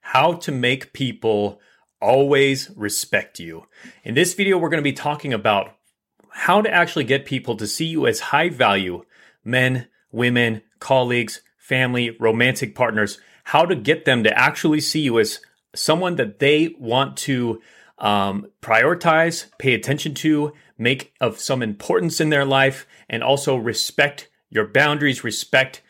how 0.00 0.34
to 0.34 0.52
make 0.52 0.92
people 0.92 1.60
always 2.00 2.70
respect 2.76 3.38
you. 3.38 3.66
In 4.04 4.14
this 4.14 4.34
video, 4.34 4.58
we're 4.58 4.68
going 4.68 4.82
to 4.82 4.82
be 4.82 4.92
talking 4.92 5.32
about 5.32 5.76
how 6.30 6.62
to 6.62 6.70
actually 6.70 7.04
get 7.04 7.24
people 7.24 7.56
to 7.56 7.66
see 7.66 7.86
you 7.86 8.06
as 8.06 8.20
high 8.20 8.48
value 8.48 9.04
men, 9.44 9.88
women, 10.10 10.62
colleagues, 10.78 11.40
family, 11.58 12.16
romantic 12.20 12.74
partners, 12.74 13.18
how 13.44 13.64
to 13.64 13.74
get 13.74 14.04
them 14.04 14.22
to 14.22 14.38
actually 14.38 14.80
see 14.80 15.00
you 15.00 15.18
as 15.18 15.40
someone 15.74 16.16
that 16.16 16.38
they 16.38 16.74
want 16.78 17.16
to 17.16 17.60
um, 17.98 18.46
prioritize, 18.60 19.46
pay 19.58 19.74
attention 19.74 20.14
to, 20.14 20.52
make 20.78 21.12
of 21.20 21.38
some 21.38 21.62
importance 21.62 22.20
in 22.20 22.30
their 22.30 22.44
life, 22.44 22.86
and 23.08 23.22
also 23.22 23.56
respect 23.56 24.28
your 24.50 24.66
boundaries, 24.66 25.24
respect 25.24 25.82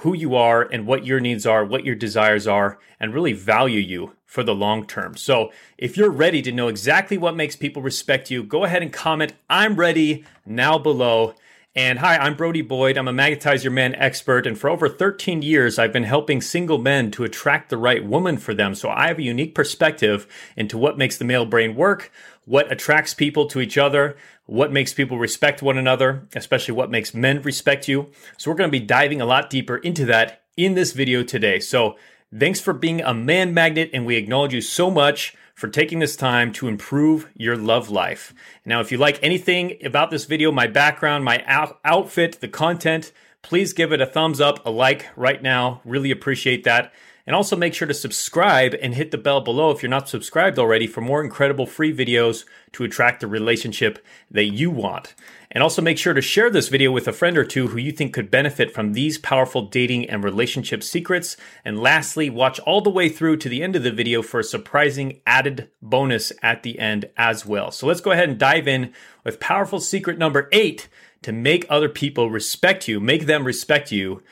who 0.00 0.14
you 0.14 0.34
are 0.34 0.62
and 0.62 0.86
what 0.86 1.04
your 1.04 1.20
needs 1.20 1.44
are, 1.44 1.64
what 1.64 1.84
your 1.84 1.94
desires 1.94 2.46
are, 2.46 2.78
and 2.98 3.12
really 3.12 3.34
value 3.34 3.80
you 3.80 4.16
for 4.24 4.42
the 4.42 4.54
long 4.54 4.86
term. 4.86 5.14
So, 5.16 5.52
if 5.76 5.96
you're 5.96 6.10
ready 6.10 6.40
to 6.42 6.52
know 6.52 6.68
exactly 6.68 7.18
what 7.18 7.36
makes 7.36 7.54
people 7.54 7.82
respect 7.82 8.30
you, 8.30 8.42
go 8.42 8.64
ahead 8.64 8.82
and 8.82 8.92
comment, 8.92 9.34
I'm 9.50 9.76
ready 9.76 10.24
now 10.46 10.78
below. 10.78 11.34
And 11.76 12.00
hi, 12.00 12.16
I'm 12.16 12.34
Brody 12.34 12.62
Boyd. 12.62 12.98
I'm 12.98 13.06
a 13.06 13.12
Magnetize 13.12 13.62
Your 13.62 13.72
Man 13.72 13.94
expert. 13.94 14.44
And 14.44 14.58
for 14.58 14.68
over 14.68 14.88
13 14.88 15.40
years, 15.40 15.78
I've 15.78 15.92
been 15.92 16.02
helping 16.02 16.40
single 16.40 16.78
men 16.78 17.12
to 17.12 17.22
attract 17.22 17.70
the 17.70 17.76
right 17.76 18.04
woman 18.04 18.38
for 18.38 18.54
them. 18.54 18.74
So 18.74 18.90
I 18.90 19.06
have 19.06 19.20
a 19.20 19.22
unique 19.22 19.54
perspective 19.54 20.26
into 20.56 20.76
what 20.76 20.98
makes 20.98 21.16
the 21.16 21.24
male 21.24 21.46
brain 21.46 21.76
work, 21.76 22.10
what 22.44 22.72
attracts 22.72 23.14
people 23.14 23.46
to 23.46 23.60
each 23.60 23.78
other, 23.78 24.16
what 24.46 24.72
makes 24.72 24.92
people 24.92 25.16
respect 25.16 25.62
one 25.62 25.78
another, 25.78 26.26
especially 26.34 26.74
what 26.74 26.90
makes 26.90 27.14
men 27.14 27.40
respect 27.42 27.86
you. 27.86 28.10
So 28.36 28.50
we're 28.50 28.56
going 28.56 28.70
to 28.72 28.76
be 28.76 28.84
diving 28.84 29.20
a 29.20 29.26
lot 29.26 29.48
deeper 29.48 29.76
into 29.76 30.04
that 30.06 30.42
in 30.56 30.74
this 30.74 30.90
video 30.90 31.22
today. 31.22 31.60
So 31.60 31.96
thanks 32.36 32.58
for 32.58 32.72
being 32.72 33.00
a 33.00 33.14
man 33.14 33.54
magnet, 33.54 33.90
and 33.94 34.04
we 34.04 34.16
acknowledge 34.16 34.54
you 34.54 34.60
so 34.60 34.90
much 34.90 35.36
for 35.60 35.68
taking 35.68 35.98
this 35.98 36.16
time 36.16 36.50
to 36.54 36.68
improve 36.68 37.28
your 37.36 37.54
love 37.54 37.90
life. 37.90 38.32
Now, 38.64 38.80
if 38.80 38.90
you 38.90 38.96
like 38.96 39.18
anything 39.22 39.76
about 39.84 40.10
this 40.10 40.24
video, 40.24 40.50
my 40.50 40.66
background, 40.66 41.22
my 41.22 41.44
out- 41.44 41.78
outfit, 41.84 42.40
the 42.40 42.48
content, 42.48 43.12
please 43.42 43.74
give 43.74 43.92
it 43.92 44.00
a 44.00 44.06
thumbs 44.06 44.40
up, 44.40 44.64
a 44.64 44.70
like 44.70 45.08
right 45.16 45.42
now. 45.42 45.82
Really 45.84 46.10
appreciate 46.10 46.64
that. 46.64 46.94
And 47.26 47.36
also 47.36 47.56
make 47.56 47.74
sure 47.74 47.86
to 47.86 47.92
subscribe 47.92 48.74
and 48.80 48.94
hit 48.94 49.10
the 49.10 49.18
bell 49.18 49.42
below 49.42 49.70
if 49.70 49.82
you're 49.82 49.90
not 49.90 50.08
subscribed 50.08 50.58
already 50.58 50.86
for 50.86 51.02
more 51.02 51.22
incredible 51.22 51.66
free 51.66 51.94
videos 51.94 52.46
to 52.72 52.82
attract 52.82 53.20
the 53.20 53.26
relationship 53.26 54.02
that 54.30 54.46
you 54.46 54.70
want. 54.70 55.14
And 55.52 55.64
also 55.64 55.82
make 55.82 55.98
sure 55.98 56.14
to 56.14 56.22
share 56.22 56.48
this 56.48 56.68
video 56.68 56.92
with 56.92 57.08
a 57.08 57.12
friend 57.12 57.36
or 57.36 57.44
two 57.44 57.68
who 57.68 57.78
you 57.78 57.90
think 57.90 58.14
could 58.14 58.30
benefit 58.30 58.72
from 58.72 58.92
these 58.92 59.18
powerful 59.18 59.62
dating 59.62 60.08
and 60.08 60.22
relationship 60.22 60.84
secrets. 60.84 61.36
And 61.64 61.80
lastly, 61.80 62.30
watch 62.30 62.60
all 62.60 62.80
the 62.80 62.90
way 62.90 63.08
through 63.08 63.38
to 63.38 63.48
the 63.48 63.60
end 63.60 63.74
of 63.74 63.82
the 63.82 63.90
video 63.90 64.22
for 64.22 64.40
a 64.40 64.44
surprising 64.44 65.20
added 65.26 65.68
bonus 65.82 66.32
at 66.40 66.62
the 66.62 66.78
end 66.78 67.10
as 67.16 67.44
well. 67.44 67.72
So 67.72 67.88
let's 67.88 68.00
go 68.00 68.12
ahead 68.12 68.28
and 68.28 68.38
dive 68.38 68.68
in 68.68 68.92
with 69.24 69.40
powerful 69.40 69.80
secret 69.80 70.18
number 70.18 70.48
eight 70.52 70.88
to 71.22 71.32
make 71.32 71.66
other 71.68 71.88
people 71.88 72.30
respect 72.30 72.86
you, 72.86 73.00
make 73.00 73.26
them 73.26 73.44
respect 73.44 73.90
you, 73.90 74.22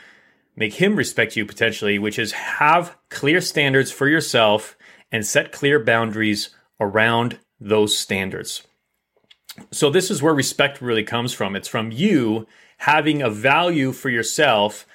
make 0.54 0.74
him 0.74 0.94
respect 0.94 1.34
you 1.34 1.44
potentially, 1.44 1.98
which 1.98 2.18
is 2.18 2.32
have 2.32 2.96
clear 3.08 3.40
standards 3.40 3.90
for 3.90 4.08
yourself 4.08 4.76
and 5.10 5.26
set 5.26 5.50
clear 5.50 5.82
boundaries 5.82 6.50
around 6.80 7.38
those 7.60 7.98
standards. 7.98 8.62
So 9.70 9.90
this 9.90 10.10
is 10.10 10.22
where 10.22 10.34
respect 10.34 10.80
really 10.80 11.04
comes 11.04 11.32
from. 11.32 11.56
It's 11.56 11.68
from 11.68 11.90
you 11.90 12.46
having 12.78 13.22
a 13.22 13.30
value 13.30 13.92
for 13.92 14.08
yourself, 14.08 14.86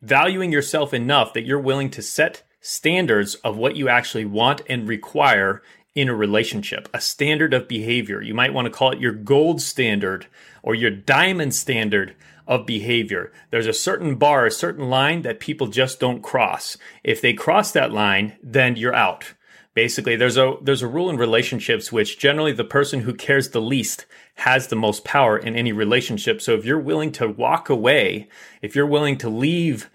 valuing 0.00 0.52
yourself 0.52 0.92
enough 0.92 1.32
that 1.32 1.46
you're 1.46 1.60
willing 1.60 1.90
to 1.90 2.02
set 2.02 2.42
standards 2.60 3.34
of 3.36 3.56
what 3.56 3.76
you 3.76 3.88
actually 3.88 4.24
want 4.24 4.62
and 4.68 4.88
require 4.88 5.62
in 5.94 6.08
a 6.08 6.14
relationship, 6.14 6.88
a 6.94 7.00
standard 7.00 7.52
of 7.52 7.68
behavior. 7.68 8.22
You 8.22 8.34
might 8.34 8.54
want 8.54 8.66
to 8.66 8.70
call 8.70 8.92
it 8.92 9.00
your 9.00 9.12
gold 9.12 9.60
standard 9.60 10.26
or 10.62 10.74
your 10.74 10.90
diamond 10.90 11.54
standard 11.54 12.14
of 12.46 12.66
behavior. 12.66 13.32
There's 13.50 13.66
a 13.66 13.72
certain 13.72 14.16
bar, 14.16 14.46
a 14.46 14.50
certain 14.50 14.88
line 14.88 15.22
that 15.22 15.40
people 15.40 15.66
just 15.66 16.00
don't 16.00 16.22
cross. 16.22 16.76
If 17.04 17.20
they 17.20 17.34
cross 17.34 17.72
that 17.72 17.92
line, 17.92 18.36
then 18.42 18.76
you're 18.76 18.94
out 18.94 19.34
basically 19.74 20.16
there's 20.16 20.36
a 20.36 20.56
there's 20.62 20.82
a 20.82 20.88
rule 20.88 21.08
in 21.08 21.16
relationships 21.16 21.92
which 21.92 22.18
generally 22.18 22.52
the 22.52 22.64
person 22.64 23.00
who 23.00 23.14
cares 23.14 23.50
the 23.50 23.60
least 23.60 24.06
has 24.36 24.68
the 24.68 24.76
most 24.76 25.04
power 25.04 25.36
in 25.38 25.54
any 25.54 25.72
relationship. 25.72 26.40
So 26.40 26.54
if 26.54 26.64
you're 26.64 26.78
willing 26.78 27.12
to 27.12 27.28
walk 27.28 27.68
away 27.68 28.28
if 28.60 28.74
you're 28.74 28.86
willing 28.86 29.18
to 29.18 29.28
leave 29.28 29.90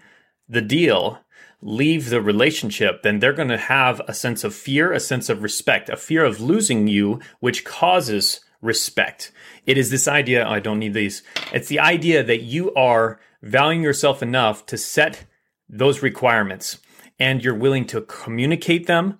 the 0.48 0.62
deal 0.62 1.20
leave 1.60 2.10
the 2.10 2.20
relationship 2.20 3.02
then 3.02 3.18
they're 3.18 3.32
going 3.32 3.48
to 3.48 3.58
have 3.58 4.00
a 4.06 4.14
sense 4.14 4.44
of 4.44 4.54
fear 4.54 4.92
a 4.92 5.00
sense 5.00 5.28
of 5.28 5.42
respect 5.42 5.88
a 5.88 5.96
fear 5.96 6.24
of 6.24 6.40
losing 6.40 6.86
you 6.86 7.20
which 7.40 7.64
causes 7.64 8.40
respect. 8.60 9.30
It 9.66 9.78
is 9.78 9.90
this 9.90 10.08
idea 10.08 10.44
oh, 10.44 10.50
i 10.50 10.60
don't 10.60 10.78
need 10.78 10.94
these. 10.94 11.22
It's 11.52 11.68
the 11.68 11.80
idea 11.80 12.22
that 12.24 12.42
you 12.42 12.74
are 12.74 13.20
valuing 13.42 13.82
yourself 13.82 14.22
enough 14.22 14.66
to 14.66 14.76
set 14.76 15.24
those 15.68 16.02
requirements 16.02 16.78
and 17.20 17.42
you're 17.42 17.54
willing 17.54 17.84
to 17.86 18.00
communicate 18.02 18.86
them 18.86 19.18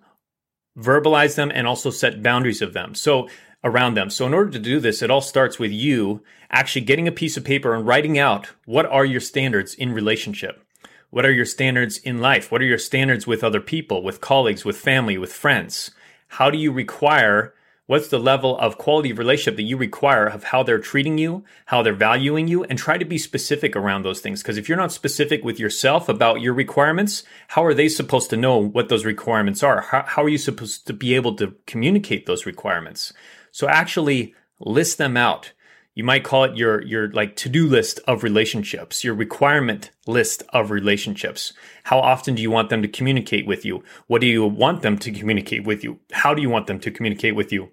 verbalize 0.79 1.35
them, 1.35 1.51
and 1.55 1.67
also 1.67 1.91
set 1.91 2.23
boundaries 2.23 2.63
of 2.63 2.73
them. 2.73 2.95
So 2.95 3.29
around 3.65 3.95
them. 3.95 4.11
So 4.11 4.27
in 4.27 4.35
order 4.35 4.51
to 4.51 4.59
do 4.59 4.81
this, 4.81 5.03
it 5.03 5.11
all 5.11 5.21
starts 5.21 5.59
with 5.59 5.73
you 5.73 6.23
actually 6.51 6.83
getting 6.83 7.09
a 7.09 7.13
piece 7.13 7.37
of 7.37 7.45
paper 7.45 7.75
and 7.75 7.87
writing 7.87 8.19
out 8.19 8.49
what 8.65 8.87
are 8.87 9.05
your 9.05 9.21
standards 9.21 9.75
in 9.75 9.93
relationship? 9.93 10.63
What 11.11 11.27
are 11.27 11.33
your 11.33 11.45
standards 11.45 11.99
in 11.99 12.21
life? 12.21 12.53
What 12.53 12.63
are 12.63 12.67
your 12.67 12.79
standards 12.79 13.27
with 13.27 13.43
other 13.43 13.61
people, 13.61 14.03
with 14.03 14.21
colleagues, 14.21 14.65
with 14.65 14.77
family, 14.77 15.19
with 15.19 15.33
friends? 15.33 15.91
How 16.29 16.51
do 16.51 16.59
you 16.59 16.71
require 16.71 17.55
What's 17.89 18.09
the 18.09 18.19
level 18.19 18.59
of 18.59 18.77
quality 18.77 19.09
of 19.09 19.19
relationship 19.19 19.57
that 19.57 19.63
you 19.63 19.79
require 19.79 20.27
of 20.27 20.45
how 20.45 20.63
they're 20.63 20.79
treating 20.79 21.17
you, 21.17 21.43
how 21.65 21.81
they're 21.81 21.95
valuing 21.95 22.47
you, 22.47 22.63
and 22.65 22.79
try 22.79 22.99
to 22.99 23.05
be 23.07 23.17
specific 23.17 23.75
around 23.75 24.03
those 24.03 24.21
things. 24.21 24.43
Because 24.43 24.59
if 24.59 24.69
you're 24.69 24.77
not 24.77 24.93
specific 24.93 25.43
with 25.43 25.59
yourself 25.59 26.07
about 26.07 26.43
your 26.43 26.53
requirements, 26.53 27.23
how 27.49 27.65
are 27.65 27.73
they 27.73 27.89
supposed 27.89 28.29
to 28.29 28.37
know 28.37 28.59
what 28.59 28.91
those 28.91 29.07
requirements 29.07 29.63
are? 29.63 29.81
How, 29.81 30.05
how 30.07 30.23
are 30.23 30.29
you 30.29 30.37
supposed 30.37 30.87
to 30.89 30.93
be 30.93 31.15
able 31.15 31.35
to 31.37 31.55
communicate 31.67 32.27
those 32.27 32.45
requirements? 32.45 33.15
So 33.53 33.67
actually 33.71 34.35
list 34.61 34.99
them 34.99 35.17
out. 35.17 35.55
You 35.95 36.05
might 36.05 36.25
call 36.25 36.45
it 36.45 36.57
your 36.57 36.81
your 36.83 37.11
like 37.11 37.35
to-do 37.37 37.67
list 37.67 38.01
of 38.07 38.23
relationships, 38.23 39.03
your 39.03 39.15
requirement 39.15 39.91
list 40.07 40.45
of 40.51 40.71
relationships. 40.71 41.55
How 41.85 41.99
often 41.99 42.37
do 42.37 42.43
you 42.43 42.53
want 42.53 42.69
them 42.69 42.83
to 42.83 42.89
communicate 42.89 43.47
with 43.47 43.65
you? 43.65 43.83
What 44.07 44.21
do 44.21 44.29
you 44.29 44.47
want 44.47 44.83
them 44.83 44.99
to 44.99 45.11
communicate 45.11 45.65
with 45.65 45.83
you? 45.83 45.99
How 46.13 46.35
do 46.35 46.43
you 46.43 46.51
want 46.51 46.69
them 46.69 46.79
to 46.81 46.93
communicate 46.93 47.35
with 47.35 47.51
you? 47.51 47.73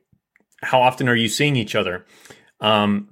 How 0.62 0.82
often 0.82 1.08
are 1.08 1.16
you 1.16 1.28
seeing 1.28 1.56
each 1.56 1.76
other? 1.76 2.06
Um, 2.60 3.10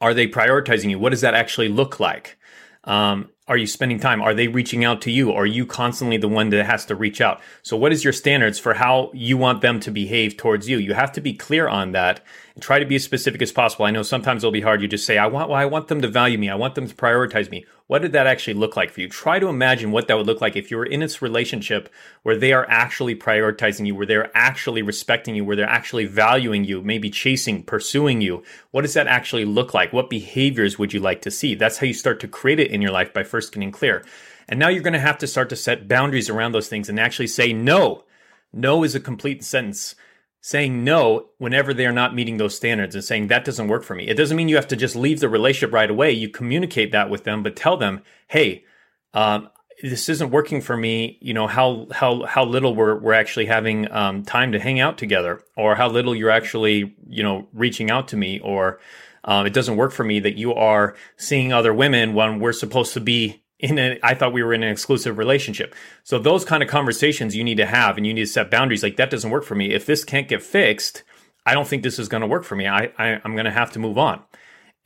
are 0.00 0.14
they 0.14 0.26
prioritizing 0.26 0.90
you? 0.90 0.98
What 0.98 1.10
does 1.10 1.20
that 1.22 1.34
actually 1.34 1.68
look 1.68 1.98
like? 2.00 2.38
Um, 2.84 3.30
are 3.46 3.56
you 3.56 3.66
spending 3.66 3.98
time? 3.98 4.22
Are 4.22 4.34
they 4.34 4.48
reaching 4.48 4.84
out 4.84 5.02
to 5.02 5.10
you? 5.10 5.32
Are 5.32 5.46
you 5.46 5.66
constantly 5.66 6.16
the 6.16 6.28
one 6.28 6.48
that 6.50 6.64
has 6.64 6.86
to 6.86 6.94
reach 6.94 7.20
out? 7.20 7.40
So, 7.62 7.76
what 7.76 7.92
is 7.92 8.04
your 8.04 8.12
standards 8.12 8.58
for 8.58 8.74
how 8.74 9.10
you 9.12 9.36
want 9.36 9.60
them 9.60 9.80
to 9.80 9.90
behave 9.90 10.36
towards 10.36 10.68
you? 10.68 10.78
You 10.78 10.94
have 10.94 11.12
to 11.12 11.20
be 11.20 11.34
clear 11.34 11.68
on 11.68 11.92
that 11.92 12.24
and 12.54 12.62
try 12.62 12.78
to 12.78 12.86
be 12.86 12.94
as 12.94 13.04
specific 13.04 13.42
as 13.42 13.52
possible. 13.52 13.84
I 13.84 13.90
know 13.90 14.02
sometimes 14.02 14.42
it'll 14.42 14.52
be 14.52 14.60
hard. 14.60 14.80
You 14.80 14.88
just 14.88 15.06
say, 15.06 15.18
"I 15.18 15.26
want, 15.26 15.48
well, 15.48 15.58
I 15.58 15.64
want 15.64 15.88
them 15.88 16.00
to 16.02 16.08
value 16.08 16.38
me. 16.38 16.48
I 16.48 16.54
want 16.54 16.74
them 16.74 16.86
to 16.86 16.94
prioritize 16.94 17.50
me." 17.50 17.64
What 17.86 18.00
did 18.00 18.12
that 18.12 18.26
actually 18.26 18.54
look 18.54 18.76
like 18.76 18.90
for 18.92 19.00
you? 19.00 19.08
Try 19.08 19.38
to 19.38 19.48
imagine 19.48 19.90
what 19.90 20.08
that 20.08 20.16
would 20.16 20.26
look 20.26 20.40
like 20.40 20.56
if 20.56 20.70
you 20.70 20.78
were 20.78 20.86
in 20.86 21.00
this 21.00 21.20
relationship 21.20 21.92
where 22.22 22.36
they 22.36 22.52
are 22.52 22.66
actually 22.70 23.14
prioritizing 23.14 23.86
you, 23.86 23.94
where 23.94 24.06
they're 24.06 24.34
actually 24.34 24.80
respecting 24.80 25.34
you, 25.34 25.44
where 25.44 25.56
they're 25.56 25.66
actually 25.68 26.06
valuing 26.06 26.64
you, 26.64 26.80
maybe 26.80 27.10
chasing, 27.10 27.62
pursuing 27.62 28.22
you. 28.22 28.42
What 28.70 28.82
does 28.82 28.94
that 28.94 29.06
actually 29.06 29.44
look 29.44 29.74
like? 29.74 29.92
What 29.92 30.08
behaviors 30.08 30.78
would 30.78 30.94
you 30.94 31.00
like 31.00 31.20
to 31.22 31.30
see? 31.30 31.54
That's 31.54 31.78
how 31.78 31.86
you 31.86 31.92
start 31.92 32.20
to 32.20 32.28
create 32.28 32.60
it 32.60 32.70
in 32.70 32.80
your 32.80 32.92
life 32.92 33.12
by 33.12 33.22
first 33.22 33.52
getting 33.52 33.70
clear. 33.70 34.02
And 34.48 34.58
now 34.58 34.68
you're 34.68 34.82
going 34.82 34.94
to 34.94 34.98
have 35.00 35.18
to 35.18 35.26
start 35.26 35.48
to 35.50 35.56
set 35.56 35.88
boundaries 35.88 36.30
around 36.30 36.52
those 36.52 36.68
things 36.68 36.88
and 36.88 37.00
actually 37.00 37.26
say 37.26 37.52
no. 37.52 38.04
No 38.52 38.84
is 38.84 38.94
a 38.94 39.00
complete 39.00 39.42
sentence 39.44 39.94
saying 40.46 40.84
no 40.84 41.24
whenever 41.38 41.72
they 41.72 41.86
are 41.86 41.92
not 41.92 42.14
meeting 42.14 42.36
those 42.36 42.54
standards 42.54 42.94
and 42.94 43.02
saying 43.02 43.28
that 43.28 43.46
doesn't 43.46 43.66
work 43.66 43.82
for 43.82 43.94
me. 43.94 44.06
It 44.06 44.18
doesn't 44.18 44.36
mean 44.36 44.50
you 44.50 44.56
have 44.56 44.68
to 44.68 44.76
just 44.76 44.94
leave 44.94 45.20
the 45.20 45.28
relationship 45.30 45.72
right 45.72 45.90
away. 45.90 46.12
You 46.12 46.28
communicate 46.28 46.92
that 46.92 47.08
with 47.08 47.24
them, 47.24 47.42
but 47.42 47.56
tell 47.56 47.78
them, 47.78 48.02
hey, 48.28 48.62
um, 49.14 49.48
this 49.82 50.10
isn't 50.10 50.30
working 50.30 50.60
for 50.60 50.76
me. 50.76 51.16
You 51.22 51.32
know 51.32 51.46
how 51.46 51.86
how 51.92 52.26
how 52.26 52.44
little 52.44 52.74
we're 52.74 52.98
we're 52.98 53.14
actually 53.14 53.46
having 53.46 53.90
um, 53.90 54.22
time 54.22 54.52
to 54.52 54.60
hang 54.60 54.80
out 54.80 54.98
together, 54.98 55.40
or 55.56 55.76
how 55.76 55.88
little 55.88 56.14
you're 56.14 56.28
actually 56.28 56.94
you 57.08 57.22
know 57.22 57.48
reaching 57.54 57.90
out 57.90 58.08
to 58.08 58.16
me, 58.18 58.38
or 58.40 58.80
um, 59.24 59.46
it 59.46 59.54
doesn't 59.54 59.78
work 59.78 59.92
for 59.92 60.04
me 60.04 60.20
that 60.20 60.36
you 60.36 60.52
are 60.52 60.94
seeing 61.16 61.54
other 61.54 61.72
women 61.72 62.12
when 62.12 62.38
we're 62.38 62.52
supposed 62.52 62.92
to 62.92 63.00
be 63.00 63.42
in 63.70 63.78
a, 63.78 63.98
I 64.02 64.14
thought 64.14 64.32
we 64.32 64.42
were 64.42 64.54
in 64.54 64.62
an 64.62 64.70
exclusive 64.70 65.18
relationship. 65.18 65.74
So 66.02 66.18
those 66.18 66.44
kind 66.44 66.62
of 66.62 66.68
conversations 66.68 67.34
you 67.34 67.44
need 67.44 67.56
to 67.56 67.66
have 67.66 67.96
and 67.96 68.06
you 68.06 68.12
need 68.14 68.22
to 68.22 68.26
set 68.26 68.50
boundaries. 68.50 68.82
Like 68.82 68.96
that 68.96 69.10
doesn't 69.10 69.30
work 69.30 69.44
for 69.44 69.54
me. 69.54 69.72
If 69.72 69.86
this 69.86 70.04
can't 70.04 70.28
get 70.28 70.42
fixed, 70.42 71.02
I 71.46 71.54
don't 71.54 71.66
think 71.66 71.82
this 71.82 71.98
is 71.98 72.08
going 72.08 72.20
to 72.20 72.26
work 72.26 72.44
for 72.44 72.56
me. 72.56 72.66
I, 72.66 72.92
I 72.98 73.20
I'm 73.24 73.32
going 73.32 73.44
to 73.46 73.50
have 73.50 73.72
to 73.72 73.78
move 73.78 73.98
on. 73.98 74.22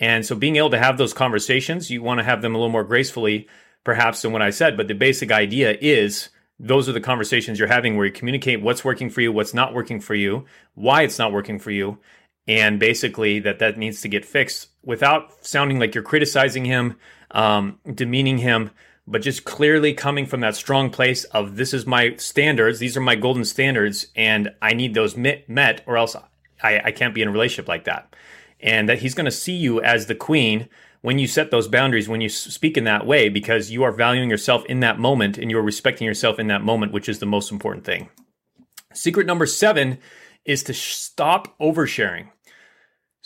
And 0.01 0.25
so 0.25 0.37
being 0.37 0.57
able 0.57 0.71
to 0.71 0.79
have 0.79 0.97
those 0.97 1.13
conversations, 1.13 1.91
you 1.91 2.03
want 2.03 2.19
to 2.19 2.25
have 2.25 2.41
them 2.41 2.55
a 2.55 2.59
little 2.59 2.71
more 2.71 2.85
gracefully, 2.85 3.49
perhaps 3.83 4.23
than 4.23 4.33
what 4.33 4.43
I 4.43 4.51
said. 4.51 4.77
But 4.77 4.87
the 4.87 4.95
basic 4.95 5.33
idea 5.33 5.77
is 5.81 6.29
those 6.61 6.89
are 6.89 6.93
the 6.93 7.01
conversations 7.01 7.59
you're 7.59 7.69
having 7.69 7.97
where 7.97 8.07
you 8.07 8.13
communicate 8.13 8.63
what's 8.63 8.85
working 8.85 9.11
for 9.11 9.21
you, 9.21 9.33
what's 9.33 9.55
not 9.55 9.75
working 9.75 10.01
for 10.01 10.15
you, 10.15 10.45
why 10.75 11.03
it's 11.03 11.19
not 11.19 11.33
working 11.33 11.59
for 11.59 11.71
you, 11.71 11.99
and 12.47 12.79
basically 12.79 13.41
that 13.41 13.59
that 13.59 13.77
needs 13.77 14.01
to 14.03 14.09
get 14.09 14.25
fixed 14.25 14.69
without 14.85 15.45
sounding 15.45 15.79
like 15.79 15.95
you're 15.95 16.05
criticizing 16.05 16.65
him, 16.65 16.97
um, 17.31 17.79
demeaning 17.95 18.39
him, 18.39 18.71
but 19.07 19.23
just 19.23 19.45
clearly 19.45 19.95
coming 19.95 20.27
from 20.27 20.41
that 20.41 20.57
strong 20.57 20.91
place 20.91 21.25
of 21.25 21.57
this 21.57 21.73
is 21.73 21.87
my 21.87 22.15
standards, 22.17 22.79
these 22.79 22.97
are 22.97 23.01
my 23.01 23.15
golden 23.15 23.45
standards, 23.45 24.07
and 24.15 24.51
I 24.61 24.75
need 24.75 24.95
those 24.95 25.17
met, 25.17 25.83
or 25.87 25.97
else 25.97 26.15
I, 26.63 26.81
I 26.85 26.93
can't 26.93 27.15
be 27.15 27.23
in 27.23 27.29
a 27.29 27.33
relationship 27.33 27.69
like 27.69 27.85
that. 27.85 28.15
And 28.61 28.89
that 28.89 28.99
he's 28.99 29.15
going 29.15 29.25
to 29.25 29.31
see 29.31 29.55
you 29.55 29.81
as 29.81 30.07
the 30.07 30.15
queen 30.15 30.69
when 31.01 31.19
you 31.19 31.27
set 31.27 31.51
those 31.51 31.69
boundaries, 31.69 32.09
when 32.09 32.21
you 32.21 32.29
speak 32.29 32.77
in 32.77 32.85
that 32.85 33.07
way, 33.07 33.29
because 33.29 33.71
you 33.71 33.85
are 33.85 33.93
valuing 33.93 34.29
yourself 34.29 34.65
in 34.67 34.81
that 34.81 34.99
moment 34.99 35.39
and 35.39 35.51
you're 35.51 35.63
respecting 35.63 36.07
yourself 36.07 36.39
in 36.39 36.49
that 36.49 36.65
moment, 36.65 36.93
which 36.93 37.09
is 37.09 37.21
the 37.21 37.27
most 37.27 37.53
important 37.53 37.85
thing. 37.85 38.09
Secret 38.93 39.27
number 39.27 39.47
seven 39.47 39.99
is 40.45 40.63
to 40.65 40.75
stop 40.75 41.57
oversharing. 41.61 42.29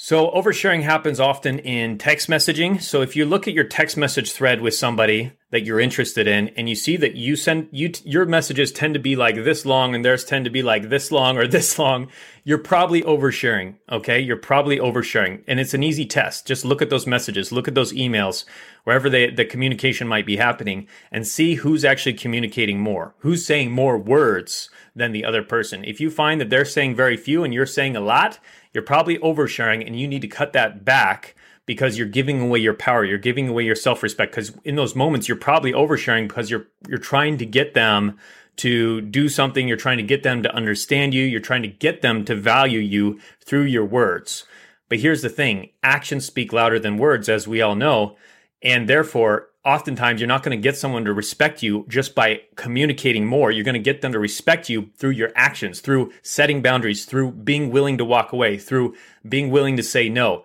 So, 0.04 0.32
oversharing 0.32 0.82
happens 0.82 1.20
often 1.20 1.60
in 1.60 1.96
text 1.96 2.28
messaging. 2.28 2.82
So, 2.82 3.02
if 3.02 3.14
you 3.14 3.24
look 3.24 3.46
at 3.46 3.54
your 3.54 3.62
text 3.62 3.96
message 3.96 4.32
thread 4.32 4.60
with 4.60 4.74
somebody 4.74 5.30
that 5.52 5.66
you're 5.66 5.78
interested 5.78 6.26
in, 6.26 6.48
and 6.56 6.66
you 6.66 6.74
see 6.74 6.96
that 6.96 7.14
you 7.14 7.36
send 7.36 7.68
you 7.70 7.92
your 8.04 8.24
messages 8.24 8.72
tend 8.72 8.94
to 8.94 9.00
be 9.00 9.14
like 9.14 9.36
this 9.36 9.66
long, 9.66 9.94
and 9.94 10.02
theirs 10.02 10.24
tend 10.24 10.46
to 10.46 10.50
be 10.50 10.62
like 10.62 10.88
this 10.88 11.12
long 11.12 11.36
or 11.36 11.46
this 11.46 11.78
long, 11.78 12.08
you're 12.42 12.56
probably 12.56 13.02
oversharing. 13.02 13.74
Okay, 13.90 14.18
you're 14.18 14.38
probably 14.38 14.78
oversharing, 14.78 15.44
and 15.46 15.60
it's 15.60 15.74
an 15.74 15.82
easy 15.82 16.06
test. 16.06 16.46
Just 16.46 16.64
look 16.64 16.80
at 16.80 16.88
those 16.88 17.06
messages, 17.06 17.52
look 17.52 17.68
at 17.68 17.74
those 17.74 17.92
emails, 17.92 18.46
wherever 18.84 19.10
they, 19.10 19.28
the 19.30 19.44
communication 19.44 20.08
might 20.08 20.24
be 20.24 20.38
happening, 20.38 20.88
and 21.10 21.26
see 21.26 21.56
who's 21.56 21.84
actually 21.84 22.14
communicating 22.14 22.80
more, 22.80 23.14
who's 23.18 23.44
saying 23.44 23.70
more 23.70 23.98
words 23.98 24.70
than 24.96 25.12
the 25.12 25.24
other 25.24 25.42
person. 25.42 25.84
If 25.84 26.00
you 26.00 26.10
find 26.10 26.40
that 26.40 26.48
they're 26.48 26.64
saying 26.64 26.96
very 26.96 27.18
few 27.18 27.44
and 27.44 27.52
you're 27.52 27.66
saying 27.66 27.94
a 27.94 28.00
lot, 28.00 28.38
you're 28.72 28.82
probably 28.82 29.18
oversharing 29.18 29.86
and 29.86 30.00
you 30.00 30.08
need 30.08 30.22
to 30.22 30.28
cut 30.28 30.54
that 30.54 30.82
back 30.82 31.34
because 31.66 31.96
you're 31.96 32.06
giving 32.06 32.40
away 32.40 32.58
your 32.58 32.74
power 32.74 33.04
you're 33.04 33.18
giving 33.18 33.48
away 33.48 33.64
your 33.64 33.74
self-respect 33.74 34.32
because 34.32 34.52
in 34.64 34.76
those 34.76 34.96
moments 34.96 35.28
you're 35.28 35.36
probably 35.36 35.72
oversharing 35.72 36.28
because 36.28 36.50
you're 36.50 36.66
you're 36.88 36.98
trying 36.98 37.38
to 37.38 37.46
get 37.46 37.74
them 37.74 38.18
to 38.56 39.00
do 39.00 39.28
something 39.28 39.68
you're 39.68 39.76
trying 39.76 39.96
to 39.96 40.02
get 40.02 40.22
them 40.22 40.42
to 40.42 40.54
understand 40.54 41.14
you 41.14 41.24
you're 41.24 41.40
trying 41.40 41.62
to 41.62 41.68
get 41.68 42.02
them 42.02 42.24
to 42.24 42.34
value 42.34 42.80
you 42.80 43.18
through 43.44 43.62
your 43.62 43.84
words 43.84 44.44
but 44.88 44.98
here's 44.98 45.22
the 45.22 45.28
thing 45.28 45.70
actions 45.82 46.24
speak 46.24 46.52
louder 46.52 46.78
than 46.78 46.98
words 46.98 47.28
as 47.28 47.48
we 47.48 47.60
all 47.62 47.74
know 47.74 48.16
and 48.62 48.88
therefore 48.88 49.48
oftentimes 49.64 50.20
you're 50.20 50.28
not 50.28 50.42
going 50.42 50.56
to 50.56 50.62
get 50.62 50.76
someone 50.76 51.04
to 51.04 51.12
respect 51.12 51.62
you 51.62 51.86
just 51.88 52.14
by 52.14 52.40
communicating 52.56 53.26
more. 53.26 53.50
You're 53.50 53.64
going 53.64 53.74
to 53.74 53.80
get 53.80 54.00
them 54.00 54.12
to 54.12 54.18
respect 54.18 54.68
you 54.68 54.90
through 54.96 55.10
your 55.10 55.30
actions, 55.36 55.80
through 55.80 56.12
setting 56.22 56.62
boundaries, 56.62 57.04
through 57.04 57.32
being 57.32 57.70
willing 57.70 57.98
to 57.98 58.04
walk 58.04 58.32
away, 58.32 58.58
through 58.58 58.94
being 59.28 59.50
willing 59.50 59.76
to 59.76 59.82
say 59.82 60.08
no, 60.08 60.44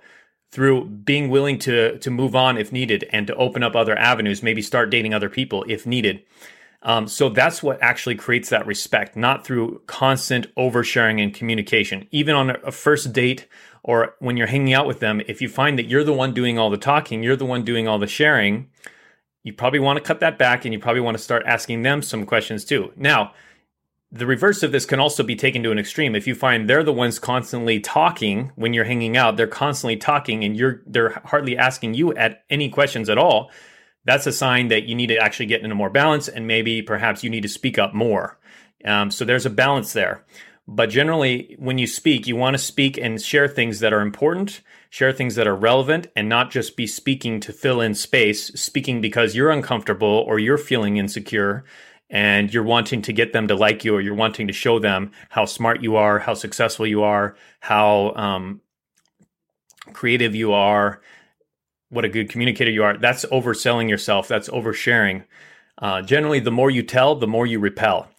through 0.52 0.86
being 0.86 1.30
willing 1.30 1.60
to 1.60 1.98
to 2.00 2.12
move 2.12 2.36
on 2.36 2.58
if 2.58 2.72
needed 2.72 3.08
and 3.12 3.28
to 3.28 3.36
open 3.36 3.64
up 3.64 3.76
other 3.76 3.98
avenues, 3.98 4.44
maybe 4.44 4.62
start 4.62 4.90
dating 4.90 5.14
other 5.14 5.30
people 5.30 5.66
if 5.68 5.86
needed. 5.86 6.24
Um, 6.84 7.08
so 7.08 7.30
that's 7.30 7.64
what 7.64 7.82
actually 7.82 8.16
creates 8.16 8.50
that 8.50 8.68
respect, 8.68 9.16
not 9.16 9.46
through 9.46 9.82
constant 9.88 10.54
oversharing 10.56 11.22
and 11.22 11.34
communication. 11.34 12.08
Even 12.12 12.36
on 12.36 12.52
a 12.64 12.72
first 12.72 13.14
date 13.14 13.48
or 13.84 14.16
when 14.20 14.38
you're 14.38 14.48
hanging 14.48 14.74
out 14.74 14.88
with 14.88 15.00
them, 15.00 15.22
if 15.28 15.42
you 15.42 15.50
find 15.50 15.78
that 15.80 15.88
you're 15.88 16.04
the 16.04 16.14
one 16.14 16.34
doing 16.34 16.60
all 16.60 16.70
the 16.70 16.78
talking, 16.78 17.24
you're 17.24 17.36
the 17.36 17.46
one 17.46 17.64
doing 17.64 17.88
all 17.88 17.98
the 17.98 18.08
sharing, 18.08 18.70
you 19.44 19.54
probably 19.54 19.80
want 19.80 19.98
to 19.98 20.04
cut 20.04 20.20
that 20.20 20.38
back 20.38 20.66
and 20.66 20.74
you 20.74 20.80
probably 20.80 21.02
want 21.02 21.18
to 21.18 21.24
start 21.24 21.44
asking 21.46 21.82
them 21.82 22.02
some 22.02 22.26
questions 22.26 22.64
too. 22.64 22.92
Now, 22.96 23.34
the 24.12 24.26
reverse 24.26 24.64
of 24.64 24.72
this 24.72 24.86
can 24.86 25.00
also 25.00 25.22
be 25.22 25.36
taken 25.36 25.64
to 25.64 25.72
an 25.72 25.80
extreme. 25.80 26.16
If 26.16 26.28
you 26.28 26.36
find 26.36 26.70
they're 26.70 26.84
the 26.84 26.94
ones 26.94 27.20
constantly 27.20 27.80
talking 27.80 28.52
when 28.56 28.74
you're 28.74 28.86
hanging 28.86 29.18
out, 29.18 29.36
they're 29.36 29.48
constantly 29.48 29.98
talking 29.98 30.44
and 30.44 30.56
you're 30.56 30.82
they're 30.86 31.22
hardly 31.26 31.58
asking 31.58 31.94
you 31.94 32.14
at 32.14 32.44
any 32.50 32.70
questions 32.70 33.10
at 33.10 33.18
all, 33.18 33.52
that's 34.06 34.26
a 34.26 34.32
sign 34.32 34.70
that 34.70 34.86
you 34.86 34.96
need 34.96 35.08
to 35.08 35.18
actually 35.18 35.48
get 35.48 35.62
into 35.62 35.76
more 35.76 35.90
balance 35.90 36.30
and 36.30 36.48
maybe 36.48 36.82
perhaps 36.82 37.24
you 37.24 37.30
need 37.30 37.42
to 37.42 37.50
speak 37.50 37.78
up 37.78 37.94
more. 37.94 38.40
Um, 38.86 39.12
so 39.12 39.26
there's 39.26 39.46
a 39.46 39.50
balance 39.50 39.92
there. 39.92 40.24
But 40.70 40.90
generally, 40.90 41.56
when 41.60 41.78
you 41.78 41.88
speak, 41.88 42.28
you 42.28 42.36
want 42.36 42.54
to 42.54 42.58
speak 42.58 42.98
and 42.98 43.22
share 43.22 43.48
things 43.48 43.80
that 43.80 43.94
are 43.94 44.02
important, 44.02 44.62
share 44.90 45.14
things 45.14 45.36
that 45.36 45.48
are 45.48 45.56
relevant, 45.56 46.08
and 46.16 46.28
not 46.28 46.52
just 46.52 46.76
be 46.76 46.88
speaking 46.88 47.40
to 47.42 47.54
fill 47.54 47.80
in 47.80 47.96
space, 47.96 48.48
speaking 48.48 49.00
because 49.00 49.34
you're 49.34 49.50
uncomfortable 49.50 50.26
or 50.28 50.40
you're 50.40 50.58
feeling 50.58 50.98
insecure 50.98 51.64
and 52.10 52.54
you're 52.54 52.64
wanting 52.64 53.02
to 53.04 53.14
get 53.14 53.34
them 53.34 53.48
to 53.48 53.56
like 53.56 53.84
you 53.84 53.96
or 53.96 54.02
you're 54.02 54.16
wanting 54.16 54.48
to 54.48 54.54
show 54.54 54.80
them 54.80 55.12
how 55.30 55.46
smart 55.46 55.82
you 55.82 55.96
are, 55.96 56.20
how 56.20 56.34
successful 56.34 56.88
you 56.88 57.04
are, 57.04 57.36
how 57.60 58.14
um, 58.16 58.62
creative 59.94 60.34
you 60.36 60.54
are, 60.54 61.02
what 61.90 62.06
a 62.06 62.10
good 62.10 62.30
communicator 62.30 62.72
you 62.72 62.84
are. 62.84 62.98
That's 62.98 63.26
overselling 63.26 63.90
yourself, 63.90 64.28
that's 64.28 64.50
oversharing. 64.50 65.26
Uh, 65.78 66.02
generally, 66.02 66.40
the 66.40 66.52
more 66.52 66.72
you 66.72 66.84
tell, 66.84 67.16
the 67.16 67.28
more 67.28 67.46
you 67.46 67.60
repel. 67.60 68.10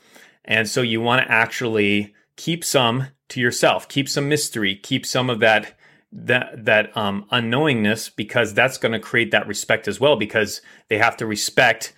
And 0.44 0.68
so 0.68 0.80
you 0.80 1.00
want 1.00 1.24
to 1.24 1.30
actually 1.30 2.14
keep 2.36 2.64
some 2.64 3.08
to 3.28 3.40
yourself. 3.40 3.88
Keep 3.88 4.08
some 4.08 4.28
mystery. 4.28 4.76
Keep 4.76 5.04
some 5.04 5.28
of 5.28 5.40
that 5.40 5.74
that 6.10 6.64
that 6.64 6.96
um, 6.96 7.26
unknowingness 7.30 8.14
because 8.14 8.54
that's 8.54 8.78
going 8.78 8.92
to 8.92 8.98
create 8.98 9.30
that 9.32 9.46
respect 9.46 9.86
as 9.88 10.00
well. 10.00 10.16
Because 10.16 10.62
they 10.88 10.98
have 10.98 11.16
to 11.18 11.26
respect 11.26 11.92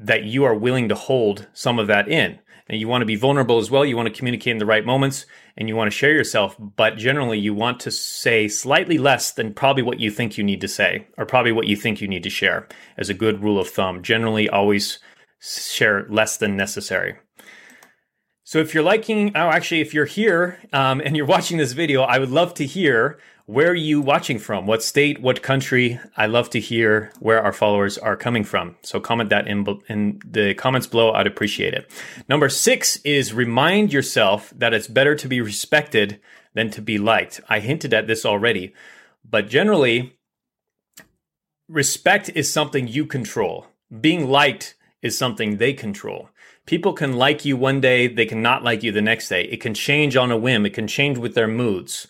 that 0.00 0.24
you 0.24 0.44
are 0.44 0.54
willing 0.54 0.88
to 0.88 0.94
hold 0.94 1.46
some 1.52 1.78
of 1.78 1.88
that 1.88 2.08
in. 2.08 2.38
And 2.70 2.78
you 2.78 2.86
want 2.86 3.02
to 3.02 3.06
be 3.06 3.16
vulnerable 3.16 3.58
as 3.58 3.70
well. 3.70 3.84
You 3.84 3.96
want 3.96 4.12
to 4.12 4.18
communicate 4.18 4.52
in 4.52 4.58
the 4.58 4.66
right 4.66 4.84
moments 4.84 5.24
and 5.56 5.68
you 5.68 5.76
want 5.76 5.90
to 5.90 5.96
share 5.96 6.12
yourself. 6.12 6.54
But 6.58 6.98
generally, 6.98 7.38
you 7.38 7.54
want 7.54 7.80
to 7.80 7.90
say 7.90 8.46
slightly 8.46 8.98
less 8.98 9.32
than 9.32 9.54
probably 9.54 9.82
what 9.82 10.00
you 10.00 10.10
think 10.10 10.36
you 10.36 10.44
need 10.44 10.60
to 10.60 10.68
say, 10.68 11.06
or 11.16 11.24
probably 11.24 11.52
what 11.52 11.66
you 11.66 11.76
think 11.76 12.00
you 12.00 12.08
need 12.08 12.22
to 12.24 12.30
share 12.30 12.68
as 12.98 13.08
a 13.08 13.14
good 13.14 13.42
rule 13.42 13.58
of 13.58 13.68
thumb. 13.68 14.02
Generally, 14.02 14.50
always 14.50 14.98
share 15.40 16.06
less 16.10 16.36
than 16.36 16.56
necessary. 16.56 17.16
So 18.44 18.58
if 18.58 18.72
you're 18.72 18.82
liking, 18.82 19.32
oh, 19.34 19.48
actually, 19.48 19.80
if 19.80 19.92
you're 19.92 20.04
here 20.04 20.58
um, 20.72 21.00
and 21.04 21.16
you're 21.16 21.26
watching 21.26 21.58
this 21.58 21.72
video, 21.72 22.02
I 22.02 22.18
would 22.18 22.30
love 22.30 22.54
to 22.54 22.66
hear 22.66 23.18
where 23.48 23.70
are 23.70 23.74
you 23.74 24.02
watching 24.02 24.38
from? 24.38 24.66
What 24.66 24.82
state? 24.82 25.22
What 25.22 25.40
country? 25.40 25.98
I 26.18 26.26
love 26.26 26.50
to 26.50 26.60
hear 26.60 27.10
where 27.18 27.42
our 27.42 27.54
followers 27.54 27.96
are 27.96 28.14
coming 28.14 28.44
from. 28.44 28.76
So 28.82 29.00
comment 29.00 29.30
that 29.30 29.48
in, 29.48 29.66
in 29.88 30.20
the 30.22 30.52
comments 30.52 30.86
below. 30.86 31.12
I'd 31.12 31.26
appreciate 31.26 31.72
it. 31.72 31.90
Number 32.28 32.50
six 32.50 32.96
is 33.06 33.32
remind 33.32 33.90
yourself 33.90 34.52
that 34.54 34.74
it's 34.74 34.86
better 34.86 35.14
to 35.14 35.26
be 35.26 35.40
respected 35.40 36.20
than 36.52 36.68
to 36.72 36.82
be 36.82 36.98
liked. 36.98 37.40
I 37.48 37.60
hinted 37.60 37.94
at 37.94 38.06
this 38.06 38.26
already, 38.26 38.74
but 39.24 39.48
generally, 39.48 40.18
respect 41.70 42.28
is 42.34 42.52
something 42.52 42.86
you 42.86 43.06
control. 43.06 43.68
Being 43.98 44.28
liked 44.28 44.74
is 45.00 45.16
something 45.16 45.56
they 45.56 45.72
control 45.72 46.28
people 46.66 46.92
can 46.92 47.14
like 47.14 47.46
you 47.46 47.56
one 47.56 47.80
day, 47.80 48.06
they 48.06 48.26
can 48.26 48.42
not 48.42 48.62
like 48.62 48.82
you 48.82 48.92
the 48.92 49.00
next 49.00 49.30
day. 49.30 49.44
It 49.44 49.58
can 49.58 49.72
change 49.72 50.16
on 50.16 50.30
a 50.30 50.36
whim, 50.36 50.66
it 50.66 50.74
can 50.74 50.86
change 50.86 51.16
with 51.16 51.34
their 51.34 51.48
moods. 51.48 52.06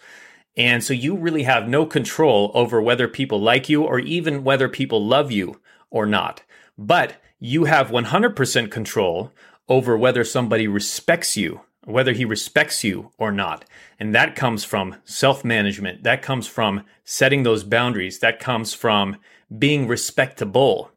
And 0.58 0.82
so 0.82 0.92
you 0.92 1.16
really 1.16 1.44
have 1.44 1.68
no 1.68 1.86
control 1.86 2.50
over 2.52 2.82
whether 2.82 3.06
people 3.06 3.40
like 3.40 3.68
you 3.68 3.84
or 3.84 4.00
even 4.00 4.42
whether 4.42 4.68
people 4.68 5.06
love 5.06 5.30
you 5.30 5.60
or 5.88 6.04
not. 6.04 6.42
But 6.76 7.22
you 7.38 7.64
have 7.64 7.90
100% 7.90 8.70
control 8.70 9.32
over 9.68 9.96
whether 9.96 10.24
somebody 10.24 10.66
respects 10.66 11.36
you, 11.36 11.60
whether 11.84 12.12
he 12.12 12.24
respects 12.24 12.82
you 12.82 13.12
or 13.18 13.30
not. 13.30 13.64
And 14.00 14.12
that 14.16 14.34
comes 14.34 14.64
from 14.64 14.96
self 15.04 15.44
management. 15.44 16.02
That 16.02 16.22
comes 16.22 16.48
from 16.48 16.84
setting 17.04 17.44
those 17.44 17.62
boundaries. 17.62 18.18
That 18.18 18.40
comes 18.40 18.74
from 18.74 19.16
being 19.56 19.86
respectable, 19.86 20.90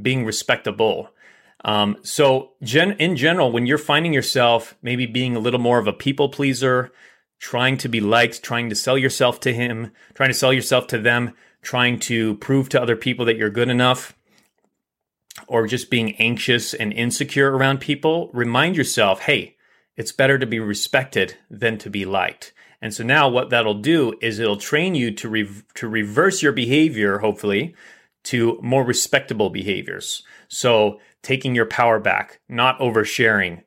being 0.00 0.26
respectable. 0.26 1.10
Um, 1.64 1.96
so, 2.02 2.52
gen- 2.62 2.96
in 2.98 3.16
general, 3.16 3.50
when 3.50 3.66
you're 3.66 3.78
finding 3.78 4.12
yourself 4.12 4.76
maybe 4.82 5.06
being 5.06 5.34
a 5.34 5.40
little 5.40 5.58
more 5.58 5.78
of 5.78 5.88
a 5.88 5.92
people 5.92 6.28
pleaser, 6.28 6.92
trying 7.38 7.76
to 7.78 7.88
be 7.88 8.00
liked, 8.00 8.42
trying 8.42 8.68
to 8.68 8.74
sell 8.74 8.98
yourself 8.98 9.40
to 9.40 9.52
him, 9.52 9.92
trying 10.14 10.30
to 10.30 10.34
sell 10.34 10.52
yourself 10.52 10.86
to 10.88 10.98
them, 10.98 11.32
trying 11.62 11.98
to 11.98 12.36
prove 12.36 12.68
to 12.68 12.80
other 12.80 12.96
people 12.96 13.24
that 13.24 13.36
you're 13.36 13.50
good 13.50 13.68
enough, 13.68 14.16
or 15.46 15.66
just 15.66 15.90
being 15.90 16.16
anxious 16.16 16.74
and 16.74 16.92
insecure 16.92 17.56
around 17.56 17.80
people, 17.80 18.30
remind 18.32 18.76
yourself, 18.76 19.20
hey, 19.20 19.56
it's 19.96 20.12
better 20.12 20.38
to 20.38 20.46
be 20.46 20.58
respected 20.58 21.36
than 21.50 21.78
to 21.78 21.90
be 21.90 22.04
liked. 22.04 22.52
And 22.80 22.94
so 22.94 23.02
now 23.02 23.28
what 23.28 23.50
that'll 23.50 23.74
do 23.74 24.14
is 24.20 24.38
it'll 24.38 24.56
train 24.56 24.94
you 24.94 25.10
to 25.12 25.28
re- 25.28 25.62
to 25.74 25.88
reverse 25.88 26.42
your 26.42 26.52
behavior 26.52 27.18
hopefully 27.18 27.74
to 28.24 28.58
more 28.62 28.84
respectable 28.84 29.50
behaviors. 29.50 30.22
So 30.48 31.00
taking 31.22 31.54
your 31.54 31.66
power 31.66 31.98
back, 31.98 32.40
not 32.48 32.78
oversharing, 32.78 33.62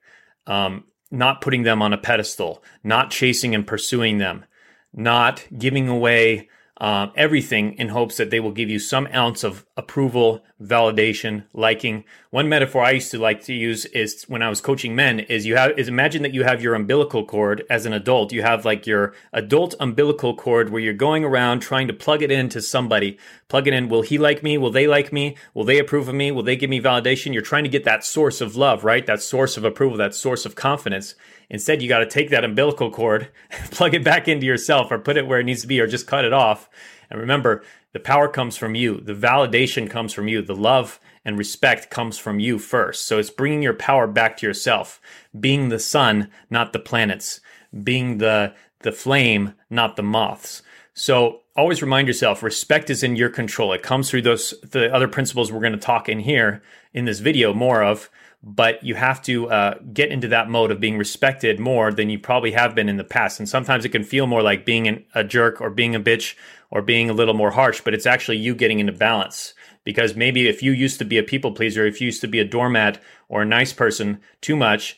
um, 0.48 0.86
not 1.12 1.42
putting 1.42 1.64
them 1.64 1.82
on 1.82 1.94
a 1.94 1.98
pedestal, 1.98 2.64
not 2.84 3.12
chasing 3.12 3.54
and 3.54 3.68
pursuing 3.68 4.18
them, 4.18 4.46
not 4.94 5.46
giving 5.58 5.88
away 5.88 6.50
um, 6.78 7.12
everything 7.16 7.74
in 7.74 7.90
hopes 7.90 8.18
that 8.18 8.32
they 8.32 8.40
will 8.40 8.52
give 8.52 8.70
you 8.70 8.80
some 8.80 9.08
ounce 9.14 9.44
of 9.44 9.66
approval, 9.82 10.44
validation, 10.62 11.44
liking. 11.54 12.04
One 12.30 12.48
metaphor 12.48 12.84
I 12.84 12.92
used 12.92 13.10
to 13.12 13.18
like 13.18 13.44
to 13.46 13.54
use 13.54 13.86
is 13.86 14.24
when 14.28 14.44
I 14.44 14.50
was 14.50 14.62
coaching 14.62 14.96
men 14.96 15.22
is 15.22 15.48
you 15.48 15.56
have 15.56 15.78
is 15.78 15.88
imagine 15.88 16.22
that 16.22 16.36
you 16.36 16.44
have 16.44 16.62
your 16.62 16.76
umbilical 16.76 17.26
cord 17.26 17.66
as 17.68 17.88
an 17.88 17.94
adult. 17.94 18.32
You 18.32 18.44
have 18.44 18.64
like 18.64 18.86
your 18.86 19.14
adult 19.34 19.74
umbilical 19.80 20.36
cord 20.36 20.70
where 20.70 20.82
you're 20.82 20.94
going 20.94 21.24
around 21.24 21.62
trying 21.62 21.88
to 21.88 21.94
plug 21.94 22.22
it 22.22 22.32
into 22.32 22.62
somebody. 22.62 23.18
Plug 23.48 23.68
it 23.68 23.74
in. 23.74 23.90
Will 23.90 24.04
he 24.04 24.20
like 24.20 24.44
me? 24.44 24.56
Will 24.58 24.70
they 24.70 24.86
like 24.86 25.12
me? 25.12 25.36
Will 25.56 25.66
they 25.66 25.80
approve 25.80 26.08
of 26.08 26.14
me? 26.14 26.32
Will 26.32 26.44
they 26.44 26.56
give 26.56 26.70
me 26.70 26.80
validation? 26.80 27.34
You're 27.34 27.42
trying 27.42 27.64
to 27.64 27.70
get 27.70 27.84
that 27.86 28.06
source 28.06 28.40
of 28.40 28.56
love, 28.56 28.84
right? 28.84 29.06
That 29.08 29.22
source 29.22 29.58
of 29.58 29.66
approval, 29.66 29.98
that 29.98 30.14
source 30.14 30.46
of 30.46 30.54
confidence. 30.54 31.16
Instead, 31.50 31.82
you 31.82 31.90
got 31.90 32.00
to 32.00 32.06
take 32.06 32.30
that 32.30 32.46
umbilical 32.46 32.92
cord, 32.92 33.30
plug 33.72 33.96
it 33.96 34.04
back 34.04 34.28
into 34.28 34.46
yourself 34.46 34.92
or 34.92 35.00
put 35.00 35.18
it 35.18 35.26
where 35.26 35.40
it 35.40 35.46
needs 35.46 35.62
to 35.62 35.68
be 35.68 35.80
or 35.82 35.88
just 35.88 36.08
cut 36.08 36.24
it 36.24 36.34
off. 36.34 36.70
And 37.12 37.20
remember, 37.20 37.62
the 37.92 38.00
power 38.00 38.30
comes 38.30 38.56
from 38.56 38.74
you. 38.74 39.02
The 39.02 39.14
validation 39.14 39.90
comes 39.90 40.14
from 40.14 40.30
you. 40.30 40.42
The 40.42 40.56
love 40.56 41.00
and 41.26 41.38
respect 41.38 41.92
comes 41.92 42.18
from 42.18 42.40
you 42.40 42.58
first. 42.58 43.06
So 43.06 43.20
it's 43.20 43.30
bringing 43.30 43.62
your 43.62 43.74
power 43.74 44.08
back 44.08 44.38
to 44.38 44.48
yourself, 44.48 45.02
being 45.38 45.70
the 45.70 45.78
sun, 45.78 46.30
not 46.50 46.72
the 46.72 46.80
planets, 46.80 47.42
being 47.84 48.18
the, 48.18 48.54
the 48.80 48.94
flame, 48.94 49.54
not 49.70 49.98
the 49.98 50.04
moths. 50.04 50.64
So 50.94 51.42
always 51.56 51.82
remind 51.82 52.08
yourself 52.08 52.42
respect 52.42 52.90
is 52.90 53.04
in 53.04 53.18
your 53.18 53.30
control. 53.30 53.74
It 53.74 53.84
comes 53.84 54.10
through 54.10 54.24
those, 54.24 54.54
the 54.62 54.94
other 54.94 55.08
principles 55.08 55.52
we're 55.52 55.60
going 55.60 55.74
to 55.74 55.78
talk 55.78 56.08
in 56.08 56.22
here 56.22 56.64
in 56.94 57.06
this 57.06 57.20
video 57.20 57.54
more 57.54 57.84
of 57.84 58.10
but 58.44 58.84
you 58.84 58.96
have 58.96 59.22
to 59.22 59.50
uh, 59.50 59.76
get 59.94 60.10
into 60.10 60.28
that 60.30 60.50
mode 60.50 60.72
of 60.72 60.80
being 60.80 60.98
respected 60.98 61.60
more 61.60 61.92
than 61.92 62.10
you 62.10 62.18
probably 62.18 62.52
have 62.52 62.74
been 62.74 62.90
in 62.90 62.98
the 62.98 63.04
past. 63.04 63.40
And 63.40 63.48
sometimes 63.48 63.86
it 63.86 63.90
can 63.90 64.04
feel 64.04 64.26
more 64.26 64.42
like 64.42 64.66
being 64.66 64.88
an, 64.88 65.06
a 65.14 65.24
jerk 65.24 65.62
or 65.62 65.70
being 65.70 65.94
a 65.94 66.00
bitch 66.00 66.36
or 66.72 66.82
being 66.82 67.10
a 67.10 67.14
little 67.14 67.36
more 67.36 67.52
harsh, 67.52 67.82
but 67.82 67.94
it's 67.94 68.08
actually 68.08 68.38
you 68.38 68.56
getting 68.56 68.80
into 68.80 68.94
balance. 68.94 69.54
Because 69.84 70.16
maybe 70.16 70.48
if 70.48 70.64
you 70.64 70.72
used 70.72 71.00
to 71.00 71.06
be 71.06 71.18
a 71.18 71.24
people 71.24 71.52
pleaser, 71.52 71.86
if 71.86 72.02
you 72.02 72.06
used 72.06 72.22
to 72.22 72.28
be 72.28 72.40
a 72.40 72.46
doormat 72.46 73.00
or 73.30 73.42
a 73.44 73.46
nice 73.46 73.74
person 73.74 74.20
too 74.40 74.56
much, 74.56 74.98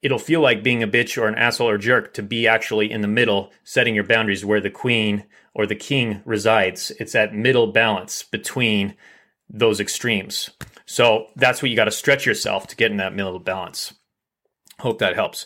it'll 0.00 0.18
feel 0.18 0.40
like 0.40 0.62
being 0.62 0.82
a 0.82 0.88
bitch 0.88 1.20
or 1.20 1.26
an 1.26 1.34
asshole 1.34 1.68
or 1.68 1.78
jerk 1.78 2.14
to 2.14 2.22
be 2.22 2.46
actually 2.46 2.90
in 2.90 3.00
the 3.00 3.08
middle, 3.08 3.50
setting 3.64 3.94
your 3.94 4.04
boundaries 4.04 4.44
where 4.44 4.60
the 4.60 4.70
queen 4.70 5.24
or 5.52 5.66
the 5.66 5.74
king 5.74 6.22
resides. 6.24 6.92
It's 7.00 7.12
that 7.12 7.34
middle 7.34 7.72
balance 7.72 8.22
between 8.22 8.94
those 9.50 9.80
extremes. 9.80 10.50
So 10.88 11.26
that's 11.36 11.60
what 11.60 11.70
you 11.70 11.76
got 11.76 11.84
to 11.84 11.90
stretch 11.90 12.24
yourself 12.24 12.66
to 12.68 12.76
get 12.76 12.90
in 12.90 12.96
that 12.96 13.14
middle 13.14 13.38
balance. 13.38 13.92
Hope 14.80 14.98
that 15.00 15.16
helps. 15.16 15.44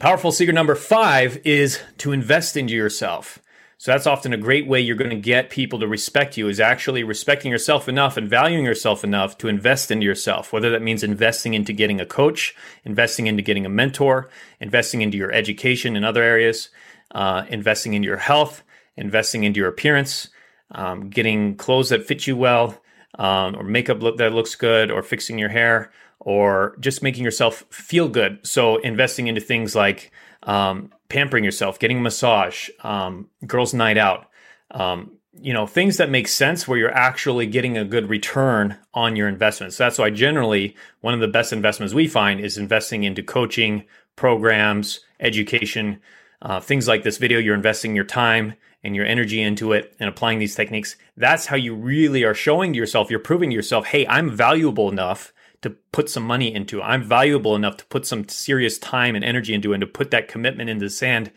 Powerful 0.00 0.32
secret 0.32 0.54
number 0.54 0.74
five 0.74 1.40
is 1.44 1.78
to 1.98 2.10
invest 2.10 2.56
into 2.56 2.74
yourself. 2.74 3.38
So 3.78 3.92
that's 3.92 4.08
often 4.08 4.32
a 4.32 4.36
great 4.36 4.66
way 4.66 4.80
you're 4.80 4.96
going 4.96 5.10
to 5.10 5.16
get 5.16 5.50
people 5.50 5.78
to 5.78 5.86
respect 5.86 6.36
you 6.36 6.48
is 6.48 6.58
actually 6.58 7.04
respecting 7.04 7.52
yourself 7.52 7.88
enough 7.88 8.16
and 8.16 8.28
valuing 8.28 8.64
yourself 8.64 9.04
enough 9.04 9.38
to 9.38 9.46
invest 9.46 9.92
into 9.92 10.04
yourself, 10.04 10.52
whether 10.52 10.70
that 10.70 10.82
means 10.82 11.04
investing 11.04 11.54
into 11.54 11.72
getting 11.72 12.00
a 12.00 12.06
coach, 12.06 12.52
investing 12.84 13.28
into 13.28 13.42
getting 13.42 13.64
a 13.64 13.68
mentor, 13.68 14.30
investing 14.58 15.00
into 15.00 15.16
your 15.16 15.30
education 15.30 15.94
in 15.94 16.02
other 16.02 16.24
areas, 16.24 16.70
uh, 17.12 17.44
investing 17.48 17.94
into 17.94 18.06
your 18.06 18.16
health, 18.16 18.64
investing 18.96 19.44
into 19.44 19.60
your 19.60 19.68
appearance, 19.68 20.28
um, 20.72 21.08
getting 21.08 21.54
clothes 21.54 21.90
that 21.90 22.04
fit 22.04 22.26
you 22.26 22.36
well, 22.36 22.81
um, 23.18 23.56
or 23.56 23.62
makeup 23.62 24.02
look 24.02 24.18
that 24.18 24.32
looks 24.32 24.54
good, 24.54 24.90
or 24.90 25.02
fixing 25.02 25.38
your 25.38 25.48
hair, 25.48 25.92
or 26.20 26.76
just 26.80 27.02
making 27.02 27.24
yourself 27.24 27.64
feel 27.70 28.08
good. 28.08 28.38
So 28.46 28.76
investing 28.78 29.26
into 29.26 29.40
things 29.40 29.74
like 29.74 30.12
um, 30.44 30.92
pampering 31.08 31.44
yourself, 31.44 31.78
getting 31.78 31.98
a 31.98 32.02
massage, 32.02 32.70
um, 32.82 33.28
girls' 33.46 33.74
night 33.74 33.98
out, 33.98 34.28
um, 34.70 35.12
you 35.40 35.52
know, 35.52 35.66
things 35.66 35.96
that 35.96 36.10
make 36.10 36.28
sense 36.28 36.68
where 36.68 36.78
you're 36.78 36.94
actually 36.94 37.46
getting 37.46 37.78
a 37.78 37.84
good 37.84 38.08
return 38.08 38.76
on 38.92 39.16
your 39.16 39.28
investments. 39.28 39.76
So 39.76 39.84
that's 39.84 39.98
why 39.98 40.10
generally 40.10 40.76
one 41.00 41.14
of 41.14 41.20
the 41.20 41.28
best 41.28 41.52
investments 41.52 41.94
we 41.94 42.06
find 42.06 42.40
is 42.40 42.58
investing 42.58 43.04
into 43.04 43.22
coaching 43.22 43.84
programs, 44.16 45.00
education, 45.20 46.00
uh, 46.42 46.60
things 46.60 46.86
like 46.86 47.02
this 47.02 47.18
video. 47.18 47.38
You're 47.38 47.54
investing 47.54 47.96
your 47.96 48.04
time 48.04 48.54
and 48.84 48.96
your 48.96 49.06
energy 49.06 49.40
into 49.40 49.72
it 49.72 49.94
and 50.00 50.08
applying 50.08 50.38
these 50.38 50.54
techniques, 50.54 50.96
that's 51.16 51.46
how 51.46 51.56
you 51.56 51.74
really 51.74 52.24
are 52.24 52.34
showing 52.34 52.72
to 52.72 52.78
yourself, 52.78 53.10
you're 53.10 53.20
proving 53.20 53.50
to 53.50 53.56
yourself, 53.56 53.86
hey, 53.86 54.06
I'm 54.06 54.30
valuable 54.30 54.90
enough 54.90 55.32
to 55.62 55.70
put 55.70 56.10
some 56.10 56.24
money 56.24 56.52
into. 56.52 56.82
I'm 56.82 57.02
valuable 57.02 57.54
enough 57.54 57.76
to 57.78 57.86
put 57.86 58.06
some 58.06 58.28
serious 58.28 58.78
time 58.78 59.14
and 59.14 59.24
energy 59.24 59.54
into 59.54 59.72
and 59.72 59.80
to 59.80 59.86
put 59.86 60.10
that 60.10 60.28
commitment 60.28 60.68
into 60.68 60.86
the 60.86 60.90
sand, 60.90 61.30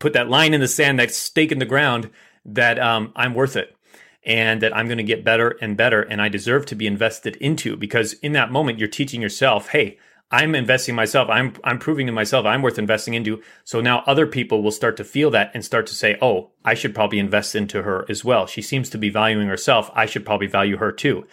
put 0.00 0.12
that 0.12 0.28
line 0.28 0.52
in 0.52 0.60
the 0.60 0.68
sand, 0.68 0.98
that 0.98 1.14
stake 1.14 1.52
in 1.52 1.58
the 1.58 1.64
ground 1.64 2.10
that 2.44 2.78
um, 2.78 3.12
I'm 3.14 3.34
worth 3.34 3.56
it 3.56 3.76
and 4.24 4.60
that 4.62 4.76
I'm 4.76 4.86
going 4.86 4.98
to 4.98 5.04
get 5.04 5.24
better 5.24 5.56
and 5.60 5.76
better 5.76 6.02
and 6.02 6.20
I 6.20 6.28
deserve 6.28 6.66
to 6.66 6.74
be 6.74 6.86
invested 6.86 7.36
into 7.36 7.76
because 7.76 8.14
in 8.14 8.32
that 8.32 8.50
moment 8.50 8.78
you're 8.78 8.88
teaching 8.88 9.22
yourself, 9.22 9.68
hey, 9.68 9.98
I'm 10.30 10.54
investing 10.54 10.94
myself. 10.94 11.28
I'm 11.30 11.54
I'm 11.64 11.78
proving 11.78 12.06
to 12.06 12.12
myself 12.12 12.44
I'm 12.44 12.62
worth 12.62 12.78
investing 12.78 13.14
into. 13.14 13.42
So 13.64 13.80
now 13.80 14.02
other 14.06 14.26
people 14.26 14.62
will 14.62 14.70
start 14.70 14.96
to 14.98 15.04
feel 15.04 15.30
that 15.30 15.50
and 15.54 15.64
start 15.64 15.86
to 15.86 15.94
say, 15.94 16.18
"Oh, 16.20 16.50
I 16.64 16.74
should 16.74 16.94
probably 16.94 17.18
invest 17.18 17.54
into 17.54 17.82
her 17.82 18.04
as 18.10 18.24
well. 18.24 18.46
She 18.46 18.60
seems 18.60 18.90
to 18.90 18.98
be 18.98 19.08
valuing 19.08 19.48
herself. 19.48 19.90
I 19.94 20.06
should 20.06 20.26
probably 20.26 20.46
value 20.46 20.76
her 20.76 20.92
too." 20.92 21.26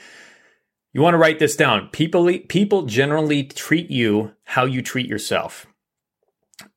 You 0.94 1.02
want 1.02 1.14
to 1.14 1.20
write 1.20 1.40
this 1.40 1.58
down. 1.58 1.90
People 1.90 2.32
people 2.48 2.84
generally 2.84 3.44
treat 3.44 3.92
you 3.92 4.32
how 4.46 4.64
you 4.64 4.82
treat 4.82 5.08
yourself. 5.08 5.68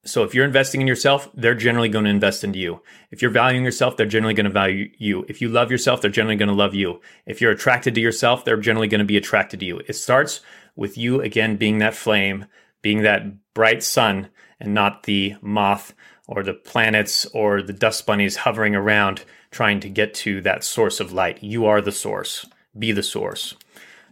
So 0.05 0.25
if 0.25 0.35
you're 0.35 0.45
investing 0.45 0.81
in 0.81 0.89
yourself, 0.89 1.29
they're 1.35 1.55
generally 1.55 1.89
going 1.89 2.05
to 2.05 2.11
invest 2.11 2.43
into 2.43 2.59
you. 2.59 2.83
If 3.13 3.23
you're 3.23 3.31
valuing 3.31 3.65
yourself, 3.65 3.97
they're 3.97 4.07
generally 4.07 4.35
going 4.35 4.47
to 4.47 4.51
value 4.51 4.91
you. 4.99 5.25
If 5.29 5.41
you 5.41 5.49
love 5.49 5.71
yourself, 5.71 6.01
they're 6.01 6.11
generally 6.11 6.37
going 6.37 6.49
to 6.49 6.55
love 6.55 6.75
you. 6.75 7.01
If 7.27 7.41
you're 7.41 7.53
attracted 7.53 7.95
to 7.95 8.01
yourself, 8.01 8.45
they're 8.45 8.57
generally 8.57 8.89
going 8.89 9.01
to 9.01 9.05
be 9.05 9.17
attracted 9.17 9.61
to 9.61 9.67
you. 9.67 9.81
It 9.87 9.95
starts 9.95 10.41
with 10.79 10.97
you 10.97 11.21
again 11.21 11.57
being 11.57 11.79
that 11.79 11.95
flame, 11.95 12.47
being 12.81 13.03
that 13.03 13.53
bright 13.53 13.83
sun, 13.83 14.29
and 14.61 14.73
not 14.73 15.03
the 15.03 15.35
moth 15.43 15.93
or 16.29 16.43
the 16.43 16.55
planets 16.55 17.27
or 17.27 17.61
the 17.61 17.73
dust 17.73 18.07
bunnies 18.07 18.37
hovering 18.37 18.75
around 18.75 19.25
trying 19.51 19.81
to 19.81 19.89
get 19.89 20.15
to 20.15 20.41
that 20.43 20.63
source 20.63 21.01
of 21.01 21.13
light. 21.13 21.43
You 21.43 21.67
are 21.67 21.81
the 21.81 21.93
source. 21.93 22.47
Be 22.79 22.93
the 22.93 23.03
source. 23.03 23.55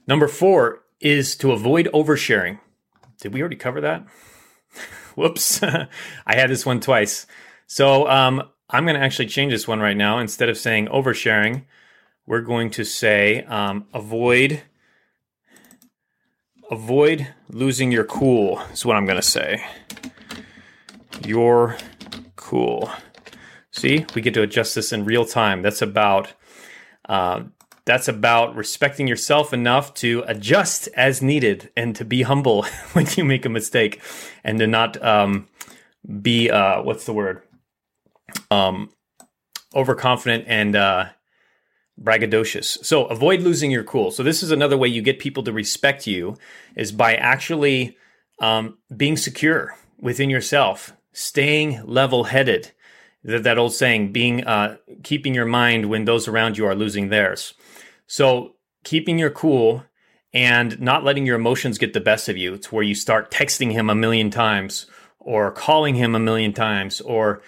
Number 0.06 0.26
four 0.26 0.82
is 1.00 1.36
to 1.36 1.52
avoid 1.52 1.88
oversharing. 1.94 2.58
Did 3.20 3.32
we 3.32 3.40
already 3.40 3.56
cover 3.56 3.80
that? 3.82 4.04
Whoops. 5.14 5.62
I 5.62 5.88
had 6.26 6.50
this 6.50 6.66
one 6.66 6.80
twice. 6.80 7.26
So 7.66 8.08
um, 8.08 8.42
I'm 8.70 8.84
going 8.84 8.96
to 8.96 9.04
actually 9.04 9.26
change 9.26 9.52
this 9.52 9.68
one 9.68 9.80
right 9.80 9.96
now. 9.96 10.18
Instead 10.18 10.48
of 10.48 10.58
saying 10.58 10.88
oversharing, 10.88 11.64
we're 12.26 12.40
going 12.40 12.70
to 12.70 12.84
say 12.84 13.44
um, 13.44 13.86
avoid 13.94 14.62
avoid 16.70 17.28
losing 17.48 17.92
your 17.92 18.04
cool 18.04 18.60
is 18.72 18.84
what 18.84 18.96
I'm 18.96 19.06
going 19.06 19.16
to 19.16 19.22
say. 19.22 19.64
Your 21.24 21.76
cool. 22.36 22.90
See, 23.70 24.06
we 24.14 24.22
get 24.22 24.34
to 24.34 24.42
adjust 24.42 24.74
this 24.74 24.92
in 24.92 25.04
real 25.04 25.24
time. 25.24 25.62
That's 25.62 25.82
about 25.82 26.32
uh, 27.08 27.44
that's 27.84 28.08
about 28.08 28.56
respecting 28.56 29.06
yourself 29.06 29.52
enough 29.52 29.94
to 29.94 30.24
adjust 30.26 30.88
as 30.94 31.22
needed 31.22 31.70
and 31.76 31.94
to 31.94 32.04
be 32.04 32.22
humble 32.22 32.64
when 32.92 33.06
you 33.16 33.24
make 33.24 33.44
a 33.44 33.50
mistake, 33.50 34.00
and 34.42 34.58
to 34.58 34.66
not 34.66 35.02
um, 35.04 35.48
be 36.22 36.50
uh, 36.50 36.82
what's 36.82 37.04
the 37.04 37.12
word 37.12 37.42
um, 38.50 38.90
overconfident 39.74 40.44
and 40.46 40.74
uh, 40.74 41.06
braggadocious. 42.02 42.84
So 42.84 43.06
avoid 43.06 43.40
losing 43.40 43.70
your 43.70 43.84
cool. 43.84 44.10
So 44.10 44.22
this 44.22 44.42
is 44.42 44.50
another 44.50 44.76
way 44.76 44.88
you 44.88 45.02
get 45.02 45.18
people 45.18 45.42
to 45.44 45.52
respect 45.52 46.06
you 46.06 46.36
is 46.74 46.92
by 46.92 47.14
actually 47.14 47.96
um, 48.38 48.78
being 48.94 49.16
secure 49.16 49.76
within 49.98 50.30
yourself, 50.30 50.92
staying 51.12 51.84
level-headed. 51.84 52.72
That, 53.24 53.42
that 53.42 53.58
old 53.58 53.74
saying, 53.74 54.12
being 54.12 54.44
uh, 54.44 54.76
keeping 55.02 55.34
your 55.34 55.46
mind 55.46 55.86
when 55.90 56.04
those 56.04 56.28
around 56.28 56.56
you 56.56 56.66
are 56.66 56.76
losing 56.76 57.08
theirs. 57.08 57.54
So 58.06 58.54
keeping 58.84 59.18
your 59.18 59.30
cool 59.30 59.82
and 60.32 60.78
not 60.80 61.02
letting 61.02 61.26
your 61.26 61.34
emotions 61.34 61.76
get 61.78 61.92
the 61.92 62.00
best 62.00 62.28
of 62.28 62.36
you. 62.36 62.54
It's 62.54 62.70
where 62.70 62.84
you 62.84 62.94
start 62.94 63.32
texting 63.32 63.72
him 63.72 63.90
a 63.90 63.96
million 63.96 64.30
times 64.30 64.86
or 65.18 65.50
calling 65.50 65.96
him 65.96 66.14
a 66.14 66.20
million 66.20 66.52
times 66.52 67.00
or 67.00 67.42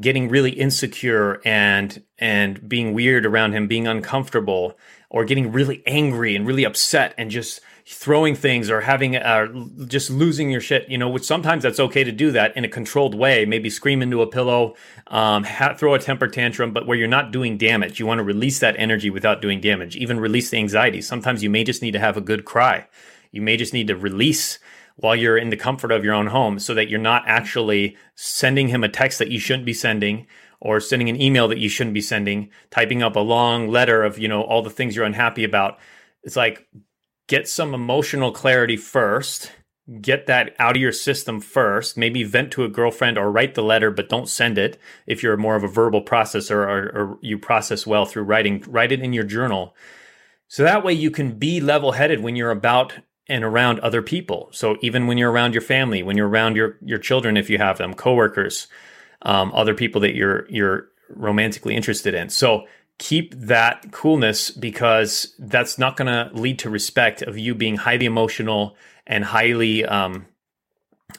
getting 0.00 0.28
really 0.28 0.50
insecure 0.50 1.40
and 1.44 2.02
and 2.18 2.68
being 2.68 2.94
weird 2.94 3.26
around 3.26 3.52
him, 3.52 3.66
being 3.66 3.86
uncomfortable, 3.86 4.78
or 5.10 5.24
getting 5.24 5.52
really 5.52 5.82
angry 5.86 6.34
and 6.34 6.46
really 6.46 6.64
upset 6.64 7.14
and 7.18 7.30
just 7.30 7.60
throwing 7.88 8.34
things 8.34 8.68
or 8.68 8.80
having 8.80 9.14
uh, 9.16 9.46
just 9.86 10.10
losing 10.10 10.50
your 10.50 10.60
shit, 10.60 10.88
you 10.88 10.98
know, 10.98 11.08
which 11.08 11.22
sometimes 11.22 11.62
that's 11.62 11.78
okay 11.78 12.02
to 12.02 12.10
do 12.10 12.32
that 12.32 12.56
in 12.56 12.64
a 12.64 12.68
controlled 12.68 13.14
way, 13.14 13.44
maybe 13.44 13.70
scream 13.70 14.02
into 14.02 14.22
a 14.22 14.26
pillow, 14.26 14.74
um, 15.06 15.44
ha- 15.44 15.74
throw 15.74 15.94
a 15.94 15.98
temper 15.98 16.26
tantrum, 16.26 16.72
but 16.72 16.86
where 16.86 16.98
you're 16.98 17.06
not 17.06 17.30
doing 17.30 17.56
damage. 17.56 18.00
You 18.00 18.06
want 18.06 18.18
to 18.18 18.24
release 18.24 18.58
that 18.58 18.74
energy 18.76 19.08
without 19.08 19.40
doing 19.40 19.60
damage, 19.60 19.94
even 19.96 20.18
release 20.18 20.50
the 20.50 20.56
anxiety. 20.56 21.00
Sometimes 21.00 21.44
you 21.44 21.50
may 21.50 21.62
just 21.62 21.80
need 21.80 21.92
to 21.92 22.00
have 22.00 22.16
a 22.16 22.20
good 22.20 22.44
cry. 22.44 22.88
You 23.30 23.40
may 23.40 23.56
just 23.56 23.72
need 23.72 23.86
to 23.86 23.96
release 23.96 24.58
while 24.96 25.14
you're 25.14 25.36
in 25.36 25.50
the 25.50 25.56
comfort 25.56 25.92
of 25.92 26.04
your 26.04 26.14
own 26.14 26.28
home 26.28 26.58
so 26.58 26.74
that 26.74 26.88
you're 26.88 26.98
not 26.98 27.22
actually 27.26 27.96
sending 28.14 28.68
him 28.68 28.82
a 28.82 28.88
text 28.88 29.18
that 29.18 29.30
you 29.30 29.38
shouldn't 29.38 29.66
be 29.66 29.74
sending 29.74 30.26
or 30.60 30.80
sending 30.80 31.08
an 31.08 31.20
email 31.20 31.48
that 31.48 31.58
you 31.58 31.68
shouldn't 31.68 31.94
be 31.94 32.00
sending, 32.00 32.50
typing 32.70 33.02
up 33.02 33.14
a 33.14 33.20
long 33.20 33.68
letter 33.68 34.02
of, 34.02 34.18
you 34.18 34.26
know, 34.26 34.42
all 34.42 34.62
the 34.62 34.70
things 34.70 34.96
you're 34.96 35.04
unhappy 35.04 35.44
about. 35.44 35.78
it's 36.22 36.36
like 36.36 36.66
get 37.28 37.48
some 37.48 37.74
emotional 37.74 38.32
clarity 38.32 38.76
first 38.76 39.52
get 40.00 40.26
that 40.26 40.54
out 40.58 40.74
of 40.74 40.82
your 40.82 40.92
system 40.92 41.40
first 41.40 41.96
maybe 41.96 42.24
vent 42.24 42.50
to 42.50 42.64
a 42.64 42.68
girlfriend 42.68 43.16
or 43.16 43.30
write 43.30 43.54
the 43.54 43.62
letter 43.62 43.90
but 43.90 44.08
don't 44.08 44.28
send 44.28 44.58
it 44.58 44.78
if 45.06 45.22
you're 45.22 45.36
more 45.36 45.54
of 45.54 45.62
a 45.62 45.68
verbal 45.68 46.02
processor 46.02 46.56
or, 46.56 46.88
or 46.88 47.18
you 47.22 47.38
process 47.38 47.86
well 47.86 48.04
through 48.04 48.24
writing 48.24 48.62
write 48.66 48.90
it 48.90 49.00
in 49.00 49.12
your 49.12 49.24
journal 49.24 49.76
so 50.48 50.64
that 50.64 50.84
way 50.84 50.92
you 50.92 51.10
can 51.10 51.38
be 51.38 51.60
level 51.60 51.92
headed 51.92 52.20
when 52.20 52.34
you're 52.34 52.50
about 52.50 52.94
and 53.28 53.44
around 53.44 53.80
other 53.80 54.02
people. 54.02 54.48
So 54.52 54.76
even 54.82 55.06
when 55.06 55.18
you're 55.18 55.32
around 55.32 55.54
your 55.54 55.62
family 55.62 56.02
when 56.02 56.16
you're 56.16 56.28
around 56.28 56.56
your 56.56 56.78
your 56.84 56.98
children 56.98 57.36
if 57.36 57.50
you 57.50 57.58
have 57.58 57.78
them 57.78 57.94
coworkers 57.94 58.68
um, 59.22 59.52
other 59.54 59.74
people 59.74 60.00
that 60.02 60.14
you're 60.14 60.48
you're 60.48 60.88
romantically 61.08 61.74
interested 61.74 62.14
in. 62.14 62.28
So 62.30 62.66
keep 62.98 63.34
that 63.34 63.92
coolness 63.92 64.50
because 64.50 65.34
that's 65.38 65.78
not 65.78 65.96
going 65.96 66.06
to 66.06 66.34
lead 66.34 66.58
to 66.60 66.70
respect 66.70 67.22
of 67.22 67.36
you 67.36 67.54
being 67.54 67.76
highly 67.76 68.06
emotional 68.06 68.76
and 69.06 69.24
highly 69.24 69.84
um, 69.84 70.26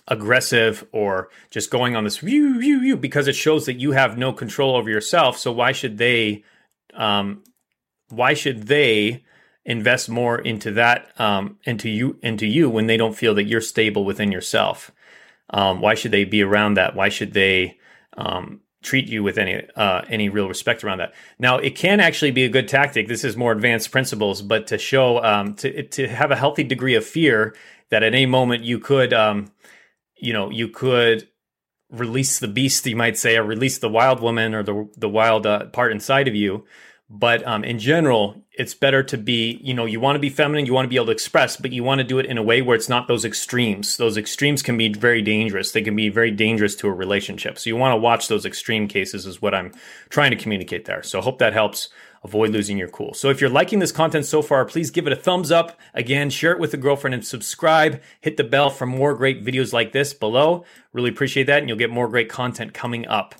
aggressive 0.08 0.86
or 0.92 1.30
just 1.52 1.70
going 1.70 1.96
on 1.96 2.04
this 2.04 2.18
view 2.18 2.60
view 2.60 2.82
view 2.82 2.98
because 2.98 3.28
it 3.28 3.36
shows 3.36 3.66
that 3.66 3.80
you 3.80 3.92
have 3.92 4.18
no 4.18 4.34
control 4.34 4.76
over 4.76 4.90
yourself. 4.90 5.38
So 5.38 5.52
why 5.52 5.72
should 5.72 5.98
they 5.98 6.44
um, 6.94 7.44
why 8.10 8.34
should 8.34 8.64
they 8.64 9.24
invest 9.68 10.10
more 10.10 10.40
into 10.40 10.72
that 10.72 11.12
um, 11.20 11.60
into 11.66 11.90
you 11.90 12.18
into 12.24 12.48
you 12.48 12.68
when 12.70 12.88
they 12.88 12.98
don't 12.98 13.16
feel 13.16 13.36
that 13.36 13.44
you're 13.44 13.62
stable 13.62 14.04
within 14.04 14.32
yourself 14.32 14.92
um, 15.52 15.80
why 15.80 15.94
should 15.94 16.12
they 16.12 16.26
be 16.26 16.42
around 16.42 16.74
that 16.74 16.96
why 16.96 17.10
should 17.10 17.34
they 17.34 17.78
um, 18.18 18.62
treat 18.88 19.08
you 19.08 19.22
with 19.22 19.38
any 19.38 19.62
uh, 19.76 20.02
any 20.10 20.30
real 20.30 20.48
respect 20.48 20.84
around 20.84 21.00
that. 21.00 21.14
Now, 21.40 21.58
it 21.58 21.76
can 21.76 22.00
actually 22.00 22.32
be 22.32 22.46
a 22.46 22.50
good 22.50 22.68
tactic. 22.68 23.08
This 23.08 23.24
is 23.24 23.36
more 23.36 23.52
advanced 23.52 23.92
principles, 23.92 24.42
but 24.42 24.68
to 24.68 24.78
show 24.78 25.24
um, 25.24 25.56
to 25.56 25.84
to 25.84 26.08
have 26.08 26.32
a 26.32 26.36
healthy 26.36 26.64
degree 26.64 26.96
of 26.96 27.06
fear 27.06 27.56
that 27.90 28.04
at 28.04 28.14
any 28.14 28.26
moment 28.26 28.64
you 28.64 28.80
could, 28.80 29.14
um, 29.14 29.52
you 30.16 30.34
know, 30.34 30.50
you 30.50 30.68
could 30.70 31.28
release 31.90 32.40
the 32.40 32.48
beast, 32.48 32.86
you 32.86 32.96
might 32.96 33.18
say, 33.18 33.38
or 33.38 33.44
release 33.44 33.78
the 33.78 33.90
wild 33.90 34.22
woman 34.22 34.54
or 34.54 34.64
the 34.64 34.90
the 34.98 35.10
wild 35.10 35.46
uh, 35.46 35.66
part 35.68 35.92
inside 35.92 36.28
of 36.28 36.36
you. 36.36 36.66
But 37.10 37.48
um, 37.48 37.64
in 37.64 37.80
general, 37.80 38.44
it's 38.52 38.74
better 38.74 39.02
to 39.02 39.18
be, 39.18 39.62
you 39.64 39.74
know, 39.74 39.86
you 39.86 40.00
want 40.00 40.18
to 40.18 40.20
be 40.20 40.30
feminine, 40.30 40.66
you 40.66 40.74
want 40.74 40.84
to 40.86 40.90
be 40.90 40.98
able 40.98 41.06
to 41.06 41.14
express, 41.14 41.56
but 41.56 41.72
you 41.72 41.82
want 41.82 42.00
to 42.00 42.04
do 42.04 42.20
it 42.20 42.26
in 42.26 42.38
a 42.38 42.44
way 42.44 42.62
where 42.62 42.76
it's 42.76 42.90
not 42.90 43.08
those 43.08 43.24
extremes. 43.24 43.96
Those 43.96 44.18
extremes 44.18 44.62
can 44.62 44.78
be 44.78 44.92
very 44.92 45.22
dangerous. 45.22 45.72
They 45.72 45.82
can 45.82 45.96
be 45.96 46.10
very 46.10 46.32
dangerous 46.32 46.76
to 46.78 46.88
a 46.88 46.94
relationship. 46.94 47.60
So 47.60 47.70
you 47.70 47.78
want 47.78 47.94
to 47.94 47.98
watch 47.98 48.28
those 48.28 48.46
extreme 48.46 48.90
cases, 48.90 49.26
is 49.26 49.42
what 49.42 49.54
I'm 49.54 49.72
trying 50.10 50.32
to 50.32 50.38
communicate 50.38 50.84
there. 50.84 51.02
So 51.02 51.20
I 51.20 51.24
hope 51.24 51.40
that 51.40 51.54
helps 51.54 51.88
avoid 52.24 52.50
losing 52.50 52.78
your 52.78 52.90
cool. 52.90 53.14
So 53.14 53.30
if 53.30 53.40
you're 53.40 53.50
liking 53.50 53.80
this 53.80 53.94
content 53.94 54.26
so 54.26 54.42
far, 54.42 54.66
please 54.66 54.92
give 54.92 55.08
it 55.08 55.14
a 55.14 55.16
thumbs 55.16 55.50
up. 55.50 55.80
Again, 55.94 56.30
share 56.30 56.52
it 56.52 56.60
with 56.60 56.74
a 56.74 56.78
girlfriend 56.78 57.14
and 57.14 57.26
subscribe. 57.26 58.02
Hit 58.20 58.36
the 58.36 58.44
bell 58.44 58.70
for 58.70 58.86
more 58.86 59.14
great 59.16 59.46
videos 59.46 59.72
like 59.72 59.94
this 59.94 60.14
below. 60.14 60.66
Really 60.92 61.10
appreciate 61.10 61.46
that, 61.46 61.60
and 61.60 61.70
you'll 61.70 61.78
get 61.78 61.90
more 61.90 62.10
great 62.10 62.28
content 62.28 62.74
coming 62.74 63.08
up. 63.08 63.34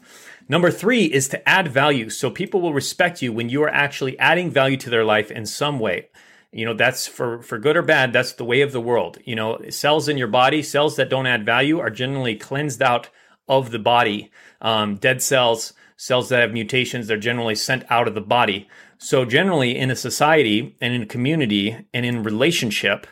Number 0.50 0.72
three 0.72 1.06
is 1.06 1.28
to 1.30 1.50
add 1.50 1.68
value. 1.68 2.10
So 2.10 2.30
people 2.30 2.62
will 2.62 2.74
respect 2.74 3.22
you 3.22 3.34
when 3.34 3.50
you 3.50 3.64
are 3.64 3.70
actually 3.70 4.18
adding 4.20 4.50
value 4.50 4.78
to 4.78 4.90
their 4.90 5.04
life 5.04 5.30
in 5.32 5.46
some 5.46 5.80
way. 5.80 6.10
You 6.52 6.66
know, 6.66 6.74
that's 6.74 7.08
for, 7.08 7.42
for 7.42 7.60
good 7.60 7.76
or 7.76 7.82
bad, 7.82 8.14
that's 8.14 8.34
the 8.34 8.46
way 8.46 8.62
of 8.62 8.72
the 8.72 8.82
world. 8.82 9.18
You 9.26 9.36
know, 9.36 9.60
cells 9.70 10.08
in 10.08 10.18
your 10.18 10.30
body, 10.30 10.64
cells 10.64 10.96
that 10.96 11.10
don't 11.10 11.28
add 11.28 11.46
value 11.46 11.80
are 11.80 11.90
generally 11.90 12.36
cleansed 12.36 12.82
out 12.82 13.10
of 13.48 13.72
the 13.72 13.80
body. 13.80 14.32
Um, 14.62 14.96
dead 14.96 15.22
cells, 15.22 15.74
cells 15.98 16.30
that 16.30 16.42
have 16.42 16.54
mutations, 16.54 17.08
they're 17.08 17.18
generally 17.18 17.56
sent 17.56 17.84
out 17.92 18.08
of 18.08 18.16
the 18.16 18.22
body. 18.22 18.68
So 18.98 19.26
generally 19.26 19.78
in 19.78 19.92
a 19.92 19.96
society 19.96 20.76
and 20.80 20.94
in 20.94 21.04
a 21.04 21.08
community 21.08 21.86
and 21.94 22.06
in 22.06 22.24
relationship, 22.24 23.06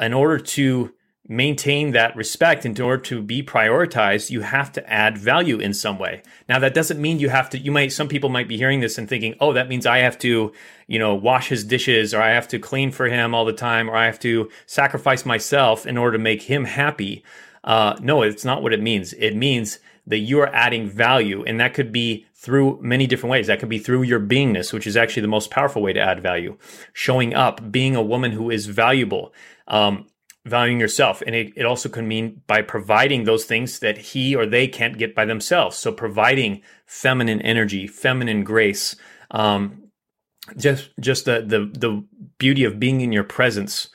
in 0.00 0.14
order 0.14 0.38
to 0.38 0.94
maintain 1.28 1.92
that 1.92 2.16
respect 2.16 2.66
in 2.66 2.80
order 2.80 3.00
to 3.00 3.22
be 3.22 3.42
prioritized 3.42 4.30
you 4.30 4.40
have 4.40 4.72
to 4.72 4.92
add 4.92 5.16
value 5.16 5.58
in 5.58 5.72
some 5.72 5.98
way. 5.98 6.20
Now 6.48 6.58
that 6.58 6.74
doesn't 6.74 7.00
mean 7.00 7.20
you 7.20 7.28
have 7.28 7.48
to 7.50 7.58
you 7.58 7.70
might 7.70 7.92
some 7.92 8.08
people 8.08 8.28
might 8.28 8.48
be 8.48 8.56
hearing 8.56 8.80
this 8.80 8.98
and 8.98 9.08
thinking 9.08 9.36
oh 9.40 9.52
that 9.52 9.68
means 9.68 9.86
i 9.86 9.98
have 9.98 10.18
to 10.18 10.52
you 10.88 10.98
know 10.98 11.14
wash 11.14 11.48
his 11.48 11.62
dishes 11.62 12.12
or 12.12 12.20
i 12.20 12.30
have 12.30 12.48
to 12.48 12.58
clean 12.58 12.90
for 12.90 13.06
him 13.06 13.34
all 13.34 13.44
the 13.44 13.52
time 13.52 13.88
or 13.88 13.94
i 13.94 14.04
have 14.06 14.18
to 14.18 14.50
sacrifice 14.66 15.24
myself 15.24 15.86
in 15.86 15.96
order 15.96 16.16
to 16.16 16.22
make 16.22 16.42
him 16.42 16.64
happy. 16.64 17.24
Uh, 17.62 17.96
no 18.00 18.22
it's 18.22 18.44
not 18.44 18.62
what 18.62 18.72
it 18.72 18.82
means. 18.82 19.12
It 19.12 19.36
means 19.36 19.78
that 20.04 20.18
you 20.18 20.40
are 20.40 20.52
adding 20.52 20.88
value 20.88 21.44
and 21.44 21.60
that 21.60 21.74
could 21.74 21.92
be 21.92 22.26
through 22.34 22.80
many 22.82 23.06
different 23.06 23.30
ways. 23.30 23.46
That 23.46 23.60
could 23.60 23.68
be 23.68 23.78
through 23.78 24.02
your 24.02 24.18
beingness 24.18 24.72
which 24.72 24.88
is 24.88 24.96
actually 24.96 25.22
the 25.22 25.28
most 25.28 25.52
powerful 25.52 25.82
way 25.82 25.92
to 25.92 26.00
add 26.00 26.20
value. 26.20 26.58
Showing 26.92 27.32
up 27.32 27.70
being 27.70 27.94
a 27.94 28.02
woman 28.02 28.32
who 28.32 28.50
is 28.50 28.66
valuable. 28.66 29.32
Um, 29.68 30.08
valuing 30.44 30.80
yourself. 30.80 31.22
And 31.26 31.34
it, 31.34 31.52
it 31.56 31.64
also 31.64 31.88
can 31.88 32.08
mean 32.08 32.42
by 32.46 32.62
providing 32.62 33.24
those 33.24 33.44
things 33.44 33.78
that 33.78 33.98
he 33.98 34.34
or 34.34 34.46
they 34.46 34.66
can't 34.68 34.98
get 34.98 35.14
by 35.14 35.24
themselves. 35.24 35.76
So 35.76 35.92
providing 35.92 36.62
feminine 36.86 37.40
energy, 37.42 37.86
feminine 37.86 38.44
grace, 38.44 38.96
um, 39.30 39.90
just 40.56 40.90
just 41.00 41.24
the, 41.24 41.42
the 41.46 41.70
the 41.78 42.04
beauty 42.38 42.64
of 42.64 42.80
being 42.80 43.00
in 43.00 43.12
your 43.12 43.24
presence. 43.24 43.88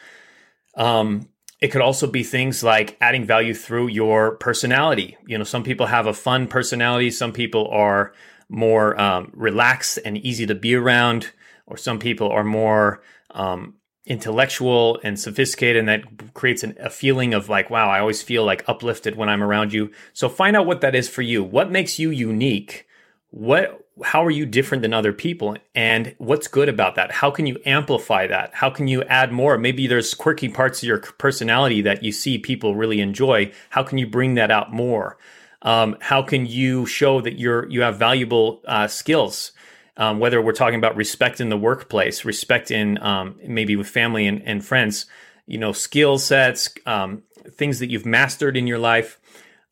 Um, 0.76 1.30
it 1.60 1.70
could 1.70 1.82
also 1.82 2.08
be 2.08 2.24
things 2.24 2.64
like 2.64 2.98
adding 3.02 3.26
value 3.26 3.54
through 3.54 3.88
your 3.88 4.38
personality. 4.38 5.18
You 5.26 5.38
know, 5.38 5.44
some 5.44 5.64
people 5.64 5.88
have 5.88 6.06
a 6.06 6.14
fun 6.14 6.48
personality. 6.48 7.12
Some 7.12 7.34
people 7.34 7.68
are 7.70 8.14
more 8.48 9.00
um, 9.02 9.32
relaxed 9.34 10.00
and 10.06 10.18
easy 10.18 10.46
to 10.46 10.56
be 10.56 10.76
around, 10.76 11.32
or 11.66 11.78
some 11.78 12.00
people 12.00 12.30
are 12.30 12.44
more 12.44 13.02
um, 13.32 13.76
intellectual 14.08 15.00
and 15.04 15.20
sophisticated 15.20 15.78
and 15.78 15.90
that 15.90 16.34
creates 16.34 16.64
an, 16.64 16.76
a 16.80 16.90
feeling 16.90 17.34
of 17.34 17.50
like 17.50 17.70
wow 17.70 17.90
i 17.90 18.00
always 18.00 18.22
feel 18.22 18.46
like 18.46 18.68
uplifted 18.68 19.16
when 19.16 19.30
i'm 19.30 19.44
around 19.44 19.74
you. 19.74 19.92
So 20.14 20.30
find 20.30 20.56
out 20.56 20.66
what 20.66 20.82
that 20.82 20.96
is 20.96 21.10
for 21.10 21.22
you. 21.22 21.44
What 21.44 21.72
makes 21.72 22.00
you 22.00 22.10
unique? 22.12 22.88
What 23.30 23.84
how 24.04 24.24
are 24.24 24.32
you 24.32 24.46
different 24.46 24.84
than 24.84 24.94
other 24.94 25.12
people? 25.12 25.58
And 25.74 26.14
what's 26.20 26.48
good 26.48 26.70
about 26.70 26.96
that? 26.96 27.12
How 27.12 27.32
can 27.32 27.48
you 27.48 27.58
amplify 27.66 28.28
that? 28.28 28.54
How 28.54 28.70
can 28.70 28.88
you 28.88 29.04
add 29.04 29.32
more? 29.32 29.58
Maybe 29.58 29.88
there's 29.88 30.14
quirky 30.14 30.50
parts 30.50 30.84
of 30.84 30.88
your 30.88 31.00
personality 31.00 31.82
that 31.82 32.04
you 32.04 32.12
see 32.12 32.38
people 32.38 32.76
really 32.76 33.02
enjoy. 33.02 33.52
How 33.72 33.82
can 33.82 33.98
you 33.98 34.06
bring 34.06 34.36
that 34.36 34.52
out 34.52 34.72
more? 34.72 35.18
Um, 35.64 35.98
how 36.00 36.22
can 36.22 36.46
you 36.46 36.86
show 36.86 37.22
that 37.22 37.40
you're 37.40 37.68
you 37.70 37.82
have 37.82 37.98
valuable 37.98 38.62
uh, 38.68 38.88
skills 38.88 39.52
um, 39.98 40.20
whether 40.20 40.42
we're 40.42 40.54
talking 40.54 40.78
about 40.78 40.96
respect 40.96 41.42
in 41.42 41.50
the 41.50 41.58
workplace, 41.58 42.24
respect 42.24 42.72
in 42.72 43.02
um, 43.04 43.40
maybe 43.46 43.76
with 43.76 43.88
family 43.88 44.28
and, 44.28 44.42
and, 44.46 44.64
friends, 44.64 45.08
you 45.46 45.58
know, 45.58 45.72
skill 45.72 46.18
sets, 46.20 46.70
um, 46.86 47.24
things 47.52 47.80
that 47.80 47.90
you've 47.90 48.06
mastered 48.06 48.56
in 48.56 48.68
your 48.68 48.80
life, 48.80 49.20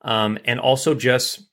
um, 0.02 0.38
and 0.46 0.60
also 0.60 0.96
just 0.96 1.44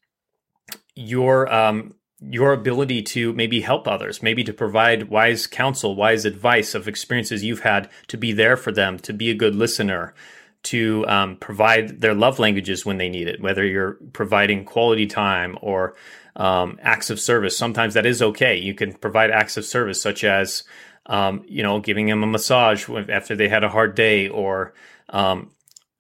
your 0.95 1.53
um, 1.53 1.95
your 2.31 2.53
ability 2.53 3.03
to 3.03 3.33
maybe 3.33 3.61
help 3.61 3.89
others, 3.89 4.23
maybe 4.23 4.45
to 4.45 4.53
provide 4.53 5.09
wise 5.09 5.47
counsel, 5.47 5.97
wise 5.97 6.25
advice 6.25 6.75
of 6.75 6.87
experiences 6.87 7.43
you've 7.43 7.61
had, 7.61 7.91
to 8.07 8.17
be 8.17 8.33
there 8.33 8.57
for 8.57 8.71
them, 8.71 8.99
to 9.01 9.13
be 9.13 9.31
a 9.31 9.35
good 9.35 9.57
listener, 9.57 10.15
to 10.63 11.05
um, 11.09 11.37
provide 11.37 12.01
their 12.01 12.15
love 12.15 12.39
languages 12.39 12.87
when 12.87 12.99
they 12.99 13.09
need 13.09 13.27
it, 13.27 13.41
whether 13.41 13.65
you're 13.65 13.99
providing 14.13 14.65
quality 14.65 15.07
time 15.07 15.59
or 15.61 15.95
um, 16.37 16.79
acts 16.83 17.11
of 17.11 17.21
service. 17.21 17.57
Sometimes 17.57 17.95
that 17.95 18.07
is 18.07 18.23
okay. 18.23 18.57
You 18.57 18.75
can 18.75 18.95
provide 18.95 19.31
acts 19.31 19.57
of 19.57 19.65
service, 19.65 20.01
such 20.01 20.25
as 20.25 20.65
um, 21.07 21.45
you 21.47 21.63
know 21.63 21.81
giving 21.81 22.07
them 22.07 22.23
a 22.23 22.27
massage 22.27 22.89
after 22.89 23.37
they 23.37 23.49
had 23.49 23.65
a 23.65 23.69
hard 23.69 23.95
day, 23.95 24.29
or 24.29 24.73
um, 25.11 25.51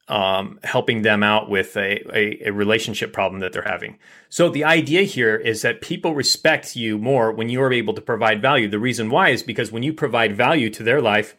um, 0.08 0.58
helping 0.64 1.02
them 1.02 1.22
out 1.22 1.48
with 1.48 1.76
a, 1.76 2.02
a, 2.14 2.48
a, 2.48 2.52
relationship 2.52 3.12
problem 3.12 3.40
that 3.40 3.52
they're 3.52 3.62
having. 3.62 3.98
So 4.28 4.48
the 4.48 4.64
idea 4.64 5.02
here 5.02 5.36
is 5.36 5.62
that 5.62 5.80
people 5.80 6.14
respect 6.14 6.74
you 6.74 6.98
more 6.98 7.32
when 7.32 7.48
you 7.48 7.62
are 7.62 7.72
able 7.72 7.94
to 7.94 8.00
provide 8.00 8.42
value. 8.42 8.68
The 8.68 8.78
reason 8.78 9.10
why 9.10 9.28
is 9.30 9.42
because 9.42 9.70
when 9.70 9.82
you 9.82 9.92
provide 9.92 10.36
value 10.36 10.70
to 10.70 10.82
their 10.82 11.00
life, 11.00 11.36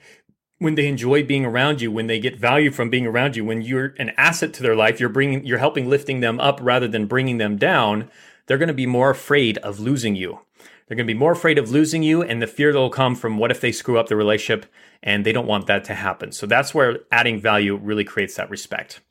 when 0.59 0.75
they 0.75 0.87
enjoy 0.87 1.23
being 1.23 1.45
around 1.45 1.81
you, 1.81 1.91
when 1.91 2.07
they 2.07 2.19
get 2.19 2.39
value 2.39 2.71
from 2.71 2.89
being 2.89 3.05
around 3.05 3.35
you, 3.35 3.43
when 3.43 3.61
you're 3.61 3.93
an 3.99 4.11
asset 4.17 4.53
to 4.53 4.63
their 4.63 4.75
life, 4.75 4.99
you're 4.99 5.09
bringing, 5.09 5.45
you're 5.45 5.57
helping 5.57 5.89
lifting 5.89 6.21
them 6.21 6.39
up 6.39 6.59
rather 6.61 6.87
than 6.87 7.05
bringing 7.05 7.37
them 7.37 7.57
down 7.57 8.09
they're 8.45 8.57
going 8.57 8.67
to 8.67 8.73
be 8.73 8.85
more 8.85 9.09
afraid 9.09 9.57
of 9.59 9.79
losing 9.79 10.15
you. 10.15 10.39
They're 10.87 10.97
going 10.97 11.07
to 11.07 11.13
be 11.13 11.17
more 11.19 11.31
afraid 11.31 11.57
of 11.57 11.71
losing 11.71 12.03
you, 12.03 12.21
and 12.21 12.41
the 12.41 12.47
fear 12.47 12.73
that 12.73 12.79
will 12.79 12.89
come 12.89 13.15
from 13.15 13.37
what 13.37 13.51
if 13.51 13.61
they 13.61 13.71
screw 13.71 13.97
up 13.97 14.07
the 14.07 14.15
relationship, 14.15 14.65
and 15.01 15.25
they 15.25 15.31
don't 15.31 15.47
want 15.47 15.67
that 15.67 15.85
to 15.85 15.95
happen. 15.95 16.31
So 16.31 16.45
that's 16.45 16.73
where 16.73 16.99
adding 17.11 17.39
value 17.39 17.75
really 17.75 18.03
creates 18.03 18.35
that 18.35 18.49
respect. 18.49 19.01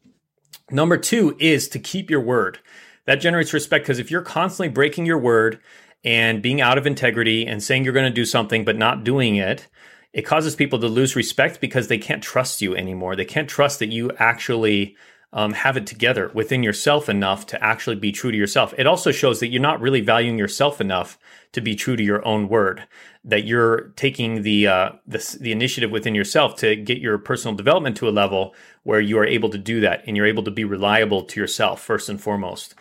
Number 0.70 0.96
two 0.96 1.36
is 1.38 1.68
to 1.68 1.78
keep 1.78 2.10
your 2.10 2.20
word. 2.20 2.58
That 3.04 3.16
generates 3.16 3.52
respect 3.52 3.84
because 3.84 3.98
if 3.98 4.10
you're 4.10 4.22
constantly 4.22 4.68
breaking 4.68 5.06
your 5.06 5.18
word 5.18 5.60
and 6.04 6.42
being 6.42 6.60
out 6.60 6.78
of 6.78 6.86
integrity 6.86 7.46
and 7.46 7.62
saying 7.62 7.84
you're 7.84 7.92
going 7.92 8.10
to 8.10 8.14
do 8.14 8.24
something 8.24 8.64
but 8.64 8.76
not 8.76 9.04
doing 9.04 9.36
it, 9.36 9.66
it 10.12 10.22
causes 10.22 10.54
people 10.54 10.78
to 10.78 10.88
lose 10.88 11.16
respect 11.16 11.60
because 11.60 11.88
they 11.88 11.98
can't 11.98 12.22
trust 12.22 12.60
you 12.60 12.76
anymore. 12.76 13.16
They 13.16 13.24
can't 13.24 13.48
trust 13.48 13.78
that 13.78 13.90
you 13.90 14.10
actually 14.18 14.96
um, 15.32 15.54
have 15.54 15.76
it 15.76 15.86
together 15.86 16.30
within 16.34 16.62
yourself 16.62 17.08
enough 17.08 17.46
to 17.46 17.64
actually 17.64 17.96
be 17.96 18.12
true 18.12 18.30
to 18.30 18.36
yourself. 18.36 18.74
It 18.76 18.86
also 18.86 19.10
shows 19.10 19.40
that 19.40 19.48
you're 19.48 19.62
not 19.62 19.80
really 19.80 20.00
valuing 20.00 20.38
yourself 20.38 20.80
enough 20.80 21.18
to 21.52 21.60
be 21.60 21.74
true 21.74 21.96
to 21.96 22.02
your 22.02 22.26
own 22.26 22.48
word. 22.48 22.84
That 23.24 23.44
you're 23.44 23.92
taking 23.96 24.42
the, 24.42 24.66
uh, 24.66 24.90
the 25.06 25.38
the 25.40 25.52
initiative 25.52 25.90
within 25.90 26.14
yourself 26.14 26.56
to 26.56 26.76
get 26.76 26.98
your 26.98 27.18
personal 27.18 27.56
development 27.56 27.96
to 27.98 28.08
a 28.08 28.10
level 28.10 28.54
where 28.82 29.00
you 29.00 29.18
are 29.18 29.26
able 29.26 29.48
to 29.50 29.58
do 29.58 29.80
that 29.80 30.02
and 30.06 30.16
you're 30.16 30.26
able 30.26 30.42
to 30.42 30.50
be 30.50 30.64
reliable 30.64 31.22
to 31.22 31.40
yourself 31.40 31.80
first 31.80 32.08
and 32.08 32.20
foremost. 32.20 32.74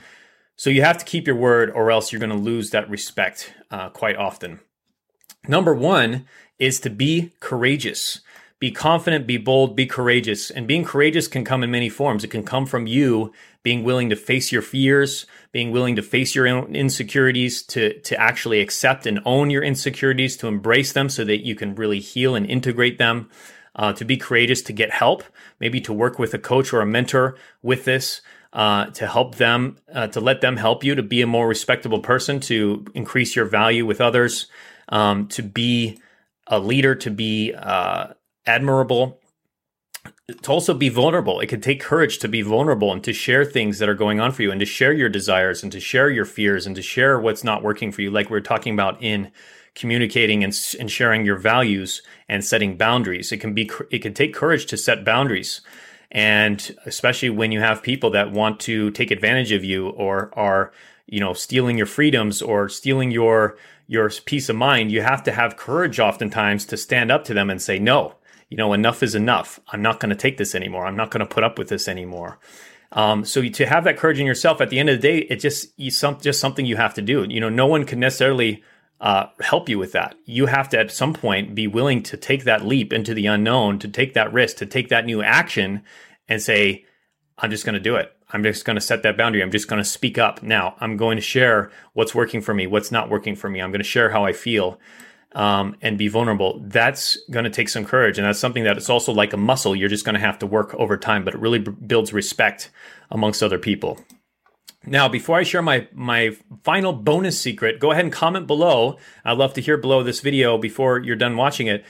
So 0.55 0.69
you 0.69 0.83
have 0.83 0.97
to 0.99 1.05
keep 1.05 1.25
your 1.25 1.35
word, 1.35 1.71
or 1.71 1.89
else 1.89 2.11
you're 2.11 2.19
going 2.19 2.29
to 2.29 2.35
lose 2.35 2.69
that 2.69 2.89
respect 2.89 3.53
uh, 3.71 3.89
quite 3.89 4.15
often. 4.15 4.59
Number 5.47 5.73
one 5.73 6.27
is 6.59 6.79
to 6.81 6.89
be 6.89 7.33
courageous. 7.39 8.21
Be 8.61 8.69
confident, 8.69 9.25
be 9.25 9.37
bold, 9.37 9.75
be 9.75 9.87
courageous. 9.87 10.51
And 10.51 10.67
being 10.67 10.85
courageous 10.85 11.27
can 11.27 11.43
come 11.43 11.63
in 11.63 11.71
many 11.71 11.89
forms. 11.89 12.23
It 12.23 12.27
can 12.27 12.43
come 12.43 12.67
from 12.67 12.85
you 12.85 13.33
being 13.63 13.83
willing 13.83 14.11
to 14.11 14.15
face 14.15 14.51
your 14.51 14.61
fears, 14.61 15.25
being 15.51 15.71
willing 15.71 15.95
to 15.95 16.03
face 16.03 16.35
your 16.35 16.45
insecurities, 16.45 17.63
to, 17.63 17.99
to 18.01 18.15
actually 18.21 18.59
accept 18.59 19.07
and 19.07 19.19
own 19.25 19.49
your 19.49 19.63
insecurities, 19.63 20.37
to 20.37 20.47
embrace 20.47 20.93
them 20.93 21.09
so 21.09 21.25
that 21.25 21.43
you 21.43 21.55
can 21.55 21.73
really 21.73 21.99
heal 21.99 22.35
and 22.35 22.45
integrate 22.45 22.99
them. 22.99 23.31
Uh, 23.75 23.93
to 23.93 24.05
be 24.05 24.15
courageous, 24.15 24.61
to 24.61 24.73
get 24.73 24.91
help, 24.91 25.23
maybe 25.59 25.81
to 25.81 25.93
work 25.93 26.19
with 26.19 26.33
a 26.35 26.37
coach 26.37 26.71
or 26.71 26.81
a 26.81 26.85
mentor 26.85 27.35
with 27.63 27.85
this, 27.85 28.21
uh, 28.53 28.85
to 28.87 29.07
help 29.07 29.35
them, 29.35 29.77
uh, 29.91 30.05
to 30.05 30.19
let 30.19 30.41
them 30.41 30.57
help 30.57 30.83
you 30.83 30.93
to 30.93 31.01
be 31.01 31.21
a 31.21 31.25
more 31.25 31.47
respectable 31.47 31.99
person, 31.99 32.39
to 32.39 32.85
increase 32.93 33.35
your 33.35 33.45
value 33.45 33.87
with 33.87 34.01
others, 34.01 34.47
um, 34.89 35.25
to 35.29 35.41
be 35.41 35.97
a 36.47 36.59
leader, 36.59 36.93
to 36.93 37.09
be 37.09 37.53
uh, 37.57 38.07
admirable, 38.45 39.19
to 40.41 40.51
also 40.51 40.73
be 40.73 40.89
vulnerable. 40.89 41.39
It 41.39 41.47
can 41.47 41.61
take 41.61 41.81
courage 41.81 42.19
to 42.19 42.27
be 42.27 42.41
vulnerable 42.41 42.91
and 42.91 43.03
to 43.03 43.13
share 43.13 43.45
things 43.45 43.79
that 43.79 43.89
are 43.89 43.95
going 43.95 44.19
on 44.19 44.31
for 44.31 44.41
you 44.41 44.51
and 44.51 44.59
to 44.59 44.65
share 44.65 44.93
your 44.93 45.09
desires 45.09 45.61
and 45.61 45.71
to 45.71 45.79
share 45.79 46.09
your 46.09 46.25
fears 46.25 46.65
and 46.65 46.75
to 46.75 46.81
share 46.81 47.19
what's 47.19 47.43
not 47.43 47.63
working 47.63 47.91
for 47.91 48.01
you, 48.01 48.09
like 48.09 48.29
we 48.29 48.37
are 48.37 48.41
talking 48.41 48.73
about 48.73 49.01
in 49.01 49.31
communicating 49.75 50.43
and, 50.43 50.57
and 50.79 50.91
sharing 50.91 51.25
your 51.25 51.37
values 51.37 52.01
and 52.27 52.43
setting 52.43 52.77
boundaries. 52.77 53.31
It 53.31 53.37
can 53.37 53.53
be, 53.53 53.69
it 53.91 53.99
can 53.99 54.13
take 54.13 54.33
courage 54.33 54.65
to 54.67 54.77
set 54.77 55.05
boundaries. 55.05 55.61
And 56.11 56.75
especially 56.85 57.29
when 57.29 57.51
you 57.51 57.61
have 57.61 57.83
people 57.83 58.09
that 58.11 58.31
want 58.31 58.59
to 58.61 58.91
take 58.91 59.11
advantage 59.11 59.51
of 59.51 59.63
you 59.63 59.89
or 59.89 60.31
are, 60.37 60.73
you 61.05 61.19
know, 61.19 61.33
stealing 61.33 61.77
your 61.77 61.87
freedoms 61.87 62.41
or 62.41 62.69
stealing 62.69 63.11
your 63.11 63.57
your 63.87 64.09
peace 64.25 64.47
of 64.47 64.55
mind, 64.55 64.89
you 64.89 65.01
have 65.01 65.21
to 65.21 65.33
have 65.33 65.57
courage 65.57 65.99
oftentimes 65.99 66.63
to 66.63 66.77
stand 66.77 67.11
up 67.11 67.25
to 67.25 67.33
them 67.33 67.49
and 67.49 67.61
say, 67.61 67.77
no, 67.77 68.15
you 68.51 68.57
know, 68.57 68.73
enough 68.73 69.01
is 69.01 69.15
enough. 69.15 69.61
I'm 69.69 69.81
not 69.81 70.01
going 70.01 70.09
to 70.09 70.15
take 70.15 70.37
this 70.37 70.53
anymore. 70.53 70.85
I'm 70.85 70.97
not 70.97 71.09
going 71.09 71.21
to 71.21 71.25
put 71.25 71.43
up 71.43 71.57
with 71.57 71.69
this 71.69 71.87
anymore. 71.87 72.37
Um, 72.91 73.23
so 73.23 73.41
to 73.41 73.65
have 73.65 73.85
that 73.85 73.97
courage 73.97 74.19
in 74.19 74.27
yourself, 74.27 74.59
at 74.59 74.69
the 74.69 74.77
end 74.77 74.89
of 74.89 75.01
the 75.01 75.07
day, 75.07 75.17
it 75.19 75.37
just 75.37 75.69
you 75.77 75.89
some 75.89 76.19
just 76.19 76.41
something 76.41 76.65
you 76.65 76.75
have 76.75 76.93
to 76.95 77.01
do. 77.01 77.25
You 77.29 77.39
know, 77.39 77.47
no 77.47 77.65
one 77.65 77.85
can 77.85 78.01
necessarily 78.01 78.61
uh, 78.99 79.27
help 79.39 79.69
you 79.69 79.79
with 79.79 79.93
that. 79.93 80.15
You 80.25 80.47
have 80.47 80.67
to 80.69 80.79
at 80.79 80.91
some 80.91 81.13
point 81.13 81.55
be 81.55 81.65
willing 81.65 82.03
to 82.03 82.17
take 82.17 82.43
that 82.43 82.65
leap 82.65 82.91
into 82.91 83.13
the 83.13 83.25
unknown, 83.25 83.79
to 83.79 83.87
take 83.87 84.13
that 84.15 84.33
risk, 84.33 84.57
to 84.57 84.65
take 84.65 84.89
that 84.89 85.05
new 85.05 85.23
action, 85.23 85.83
and 86.27 86.41
say, 86.41 86.83
"I'm 87.37 87.51
just 87.51 87.63
going 87.63 87.75
to 87.75 87.79
do 87.79 87.95
it. 87.95 88.11
I'm 88.33 88.43
just 88.43 88.65
going 88.65 88.75
to 88.75 88.81
set 88.81 89.01
that 89.03 89.17
boundary. 89.17 89.41
I'm 89.41 89.51
just 89.51 89.69
going 89.69 89.81
to 89.81 89.89
speak 89.89 90.17
up. 90.17 90.43
Now 90.43 90.75
I'm 90.81 90.97
going 90.97 91.15
to 91.15 91.21
share 91.21 91.71
what's 91.93 92.13
working 92.13 92.41
for 92.41 92.53
me, 92.53 92.67
what's 92.67 92.91
not 92.91 93.09
working 93.09 93.37
for 93.37 93.49
me. 93.49 93.61
I'm 93.61 93.71
going 93.71 93.79
to 93.79 93.87
share 93.87 94.09
how 94.09 94.25
I 94.25 94.33
feel 94.33 94.77
um, 95.33 95.75
and 95.81 95.97
be 95.97 96.07
vulnerable. 96.07 96.59
That's 96.63 97.17
going 97.29 97.45
to 97.45 97.49
take 97.49 97.69
some 97.69 97.85
courage. 97.85 98.17
And 98.17 98.27
that's 98.27 98.39
something 98.39 98.63
that 98.63 98.77
it's 98.77 98.89
also 98.89 99.13
like 99.13 99.33
a 99.33 99.37
muscle. 99.37 99.75
You're 99.75 99.89
just 99.89 100.05
going 100.05 100.15
to 100.15 100.21
have 100.21 100.39
to 100.39 100.45
work 100.45 100.73
over 100.75 100.97
time, 100.97 101.23
but 101.23 101.33
it 101.33 101.39
really 101.39 101.59
b- 101.59 101.71
builds 101.71 102.13
respect 102.13 102.69
amongst 103.09 103.41
other 103.41 103.57
people. 103.57 103.99
Now, 104.85 105.07
before 105.07 105.37
I 105.37 105.43
share 105.43 105.61
my, 105.61 105.87
my 105.93 106.35
final 106.63 106.91
bonus 106.91 107.39
secret, 107.39 107.79
go 107.79 107.91
ahead 107.91 108.03
and 108.03 108.11
comment 108.11 108.47
below. 108.47 108.97
I'd 109.23 109.37
love 109.37 109.53
to 109.53 109.61
hear 109.61 109.77
below 109.77 110.03
this 110.03 110.19
video 110.19 110.57
before 110.57 110.99
you're 110.99 111.15
done 111.15 111.37
watching 111.37 111.67
it. 111.67 111.85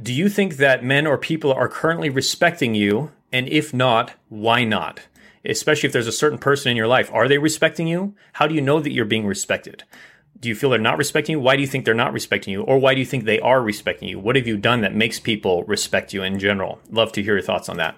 Do 0.00 0.12
you 0.12 0.28
think 0.28 0.56
that 0.56 0.84
men 0.84 1.06
or 1.06 1.18
people 1.18 1.52
are 1.52 1.68
currently 1.68 2.08
respecting 2.08 2.74
you? 2.74 3.10
And 3.32 3.48
if 3.48 3.74
not, 3.74 4.12
why 4.28 4.64
not? 4.64 5.00
especially 5.44 5.88
if 5.88 5.92
there's 5.92 6.06
a 6.06 6.12
certain 6.12 6.38
person 6.38 6.70
in 6.70 6.76
your 6.76 6.86
life. 6.86 7.10
Are 7.12 7.28
they 7.28 7.38
respecting 7.38 7.88
you? 7.88 8.14
How 8.34 8.46
do 8.46 8.54
you 8.54 8.60
know 8.60 8.80
that 8.80 8.92
you're 8.92 9.04
being 9.04 9.26
respected? 9.26 9.84
Do 10.42 10.48
you 10.48 10.56
feel 10.56 10.70
they're 10.70 10.78
not 10.80 10.98
respecting 10.98 11.34
you? 11.34 11.40
Why 11.40 11.54
do 11.54 11.62
you 11.62 11.68
think 11.68 11.84
they're 11.84 11.94
not 11.94 12.12
respecting 12.12 12.52
you? 12.52 12.62
Or 12.62 12.76
why 12.76 12.94
do 12.94 13.00
you 13.00 13.06
think 13.06 13.24
they 13.24 13.38
are 13.38 13.62
respecting 13.62 14.08
you? 14.08 14.18
What 14.18 14.34
have 14.34 14.48
you 14.48 14.56
done 14.56 14.80
that 14.80 14.92
makes 14.92 15.20
people 15.20 15.62
respect 15.64 16.12
you 16.12 16.24
in 16.24 16.40
general? 16.40 16.80
Love 16.90 17.12
to 17.12 17.22
hear 17.22 17.34
your 17.34 17.42
thoughts 17.42 17.68
on 17.68 17.76
that. 17.76 17.96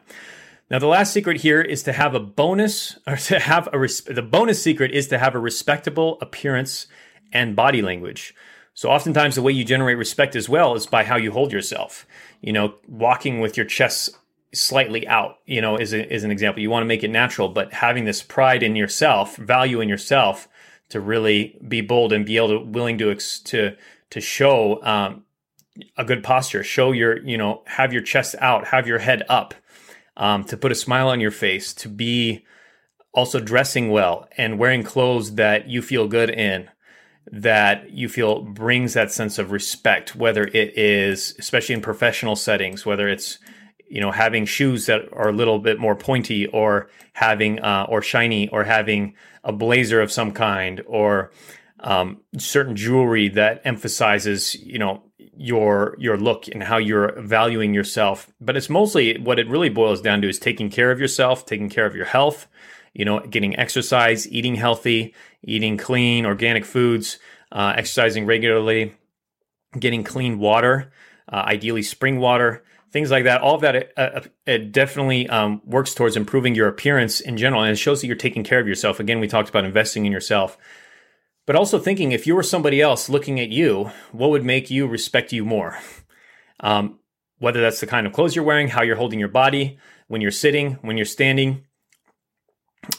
Now, 0.70 0.78
the 0.78 0.86
last 0.86 1.14
secret 1.14 1.40
here 1.40 1.62
is 1.62 1.82
to 1.84 1.94
have 1.94 2.14
a 2.14 2.20
bonus, 2.20 2.98
or 3.06 3.16
to 3.16 3.38
have 3.38 3.70
a, 3.72 3.78
res- 3.78 4.02
the 4.02 4.20
bonus 4.20 4.62
secret 4.62 4.90
is 4.90 5.08
to 5.08 5.18
have 5.18 5.34
a 5.34 5.38
respectable 5.38 6.18
appearance 6.20 6.86
and 7.32 7.56
body 7.56 7.80
language. 7.80 8.34
So 8.74 8.90
oftentimes 8.90 9.36
the 9.36 9.42
way 9.42 9.52
you 9.52 9.64
generate 9.64 9.96
respect 9.96 10.36
as 10.36 10.46
well 10.48 10.74
is 10.74 10.86
by 10.86 11.04
how 11.04 11.16
you 11.16 11.32
hold 11.32 11.50
yourself. 11.50 12.06
You 12.42 12.52
know, 12.52 12.74
walking 12.86 13.40
with 13.40 13.56
your 13.56 13.64
chest 13.64 14.10
slightly 14.52 15.08
out, 15.08 15.38
you 15.46 15.62
know, 15.62 15.78
is, 15.78 15.94
a, 15.94 16.12
is 16.12 16.24
an 16.24 16.30
example. 16.30 16.60
You 16.60 16.68
want 16.68 16.82
to 16.82 16.88
make 16.88 17.04
it 17.04 17.10
natural, 17.10 17.48
but 17.48 17.72
having 17.72 18.04
this 18.04 18.22
pride 18.22 18.62
in 18.62 18.76
yourself, 18.76 19.36
value 19.36 19.80
in 19.80 19.88
yourself 19.88 20.46
to 20.94 21.00
really 21.00 21.58
be 21.66 21.80
bold 21.80 22.12
and 22.12 22.24
be 22.24 22.36
able 22.36 22.60
to 22.60 22.60
willing 22.60 22.96
to, 22.98 23.16
to, 23.16 23.76
to 24.10 24.20
show, 24.20 24.80
um, 24.84 25.24
a 25.96 26.04
good 26.04 26.22
posture, 26.22 26.62
show 26.62 26.92
your, 26.92 27.20
you 27.26 27.36
know, 27.36 27.64
have 27.66 27.92
your 27.92 28.00
chest 28.00 28.36
out, 28.38 28.68
have 28.68 28.86
your 28.86 29.00
head 29.00 29.24
up, 29.28 29.54
um, 30.16 30.44
to 30.44 30.56
put 30.56 30.70
a 30.70 30.76
smile 30.76 31.08
on 31.08 31.18
your 31.18 31.32
face, 31.32 31.74
to 31.74 31.88
be 31.88 32.44
also 33.12 33.40
dressing 33.40 33.90
well 33.90 34.28
and 34.36 34.56
wearing 34.56 34.84
clothes 34.84 35.34
that 35.34 35.68
you 35.68 35.82
feel 35.82 36.06
good 36.06 36.30
in 36.30 36.70
that 37.32 37.90
you 37.90 38.08
feel 38.08 38.42
brings 38.42 38.94
that 38.94 39.10
sense 39.10 39.36
of 39.36 39.50
respect, 39.50 40.14
whether 40.14 40.44
it 40.44 40.78
is, 40.78 41.34
especially 41.40 41.74
in 41.74 41.80
professional 41.80 42.36
settings, 42.36 42.86
whether 42.86 43.08
it's 43.08 43.40
you 43.88 44.00
know 44.00 44.12
having 44.12 44.46
shoes 44.46 44.86
that 44.86 45.12
are 45.12 45.30
a 45.30 45.32
little 45.32 45.58
bit 45.58 45.80
more 45.80 45.96
pointy 45.96 46.46
or 46.46 46.88
having 47.14 47.58
uh, 47.58 47.84
or 47.88 48.00
shiny 48.00 48.48
or 48.50 48.62
having 48.62 49.16
a 49.44 49.52
blazer 49.52 50.00
of 50.00 50.10
some 50.10 50.32
kind 50.32 50.82
or 50.86 51.30
um, 51.80 52.22
certain 52.38 52.74
jewelry 52.74 53.28
that 53.28 53.60
emphasizes 53.64 54.54
you 54.54 54.78
know 54.78 55.02
your 55.36 55.96
your 55.98 56.16
look 56.16 56.48
and 56.48 56.62
how 56.62 56.78
you're 56.78 57.20
valuing 57.20 57.74
yourself. 57.74 58.32
But 58.40 58.56
it's 58.56 58.70
mostly 58.70 59.18
what 59.18 59.38
it 59.38 59.48
really 59.48 59.68
boils 59.68 60.00
down 60.00 60.22
to 60.22 60.28
is 60.28 60.38
taking 60.38 60.70
care 60.70 60.90
of 60.90 60.98
yourself 60.98 61.46
taking 61.46 61.68
care 61.68 61.86
of 61.86 61.94
your 61.94 62.06
health 62.06 62.48
you 62.94 63.04
know 63.04 63.20
getting 63.20 63.58
exercise 63.58 64.26
eating 64.28 64.54
healthy 64.54 65.14
eating 65.42 65.76
clean 65.76 66.24
organic 66.24 66.64
foods 66.64 67.18
uh, 67.52 67.74
exercising 67.76 68.24
regularly 68.24 68.94
getting 69.78 70.02
clean 70.04 70.38
water 70.38 70.92
uh, 71.30 71.42
ideally 71.46 71.82
spring 71.82 72.18
water 72.18 72.64
things 72.94 73.10
like 73.10 73.24
that. 73.24 73.40
All 73.40 73.56
of 73.56 73.60
that 73.62 73.92
uh, 73.96 74.00
uh, 74.00 74.20
it 74.46 74.70
definitely 74.70 75.28
um, 75.28 75.60
works 75.64 75.94
towards 75.94 76.16
improving 76.16 76.54
your 76.54 76.68
appearance 76.68 77.20
in 77.20 77.36
general, 77.36 77.62
and 77.62 77.72
it 77.72 77.76
shows 77.76 78.00
that 78.00 78.06
you're 78.06 78.14
taking 78.14 78.44
care 78.44 78.60
of 78.60 78.68
yourself. 78.68 79.00
Again, 79.00 79.18
we 79.18 79.26
talked 79.26 79.48
about 79.48 79.64
investing 79.64 80.06
in 80.06 80.12
yourself, 80.12 80.56
but 81.44 81.56
also 81.56 81.80
thinking 81.80 82.12
if 82.12 82.24
you 82.24 82.36
were 82.36 82.44
somebody 82.44 82.80
else 82.80 83.08
looking 83.08 83.40
at 83.40 83.48
you, 83.48 83.90
what 84.12 84.30
would 84.30 84.44
make 84.44 84.70
you 84.70 84.86
respect 84.86 85.32
you 85.32 85.44
more? 85.44 85.76
Um, 86.60 87.00
whether 87.40 87.60
that's 87.60 87.80
the 87.80 87.88
kind 87.88 88.06
of 88.06 88.12
clothes 88.12 88.36
you're 88.36 88.44
wearing, 88.44 88.68
how 88.68 88.82
you're 88.82 88.94
holding 88.94 89.18
your 89.18 89.28
body, 89.28 89.76
when 90.06 90.20
you're 90.20 90.30
sitting, 90.30 90.74
when 90.82 90.96
you're 90.96 91.04
standing, 91.04 91.64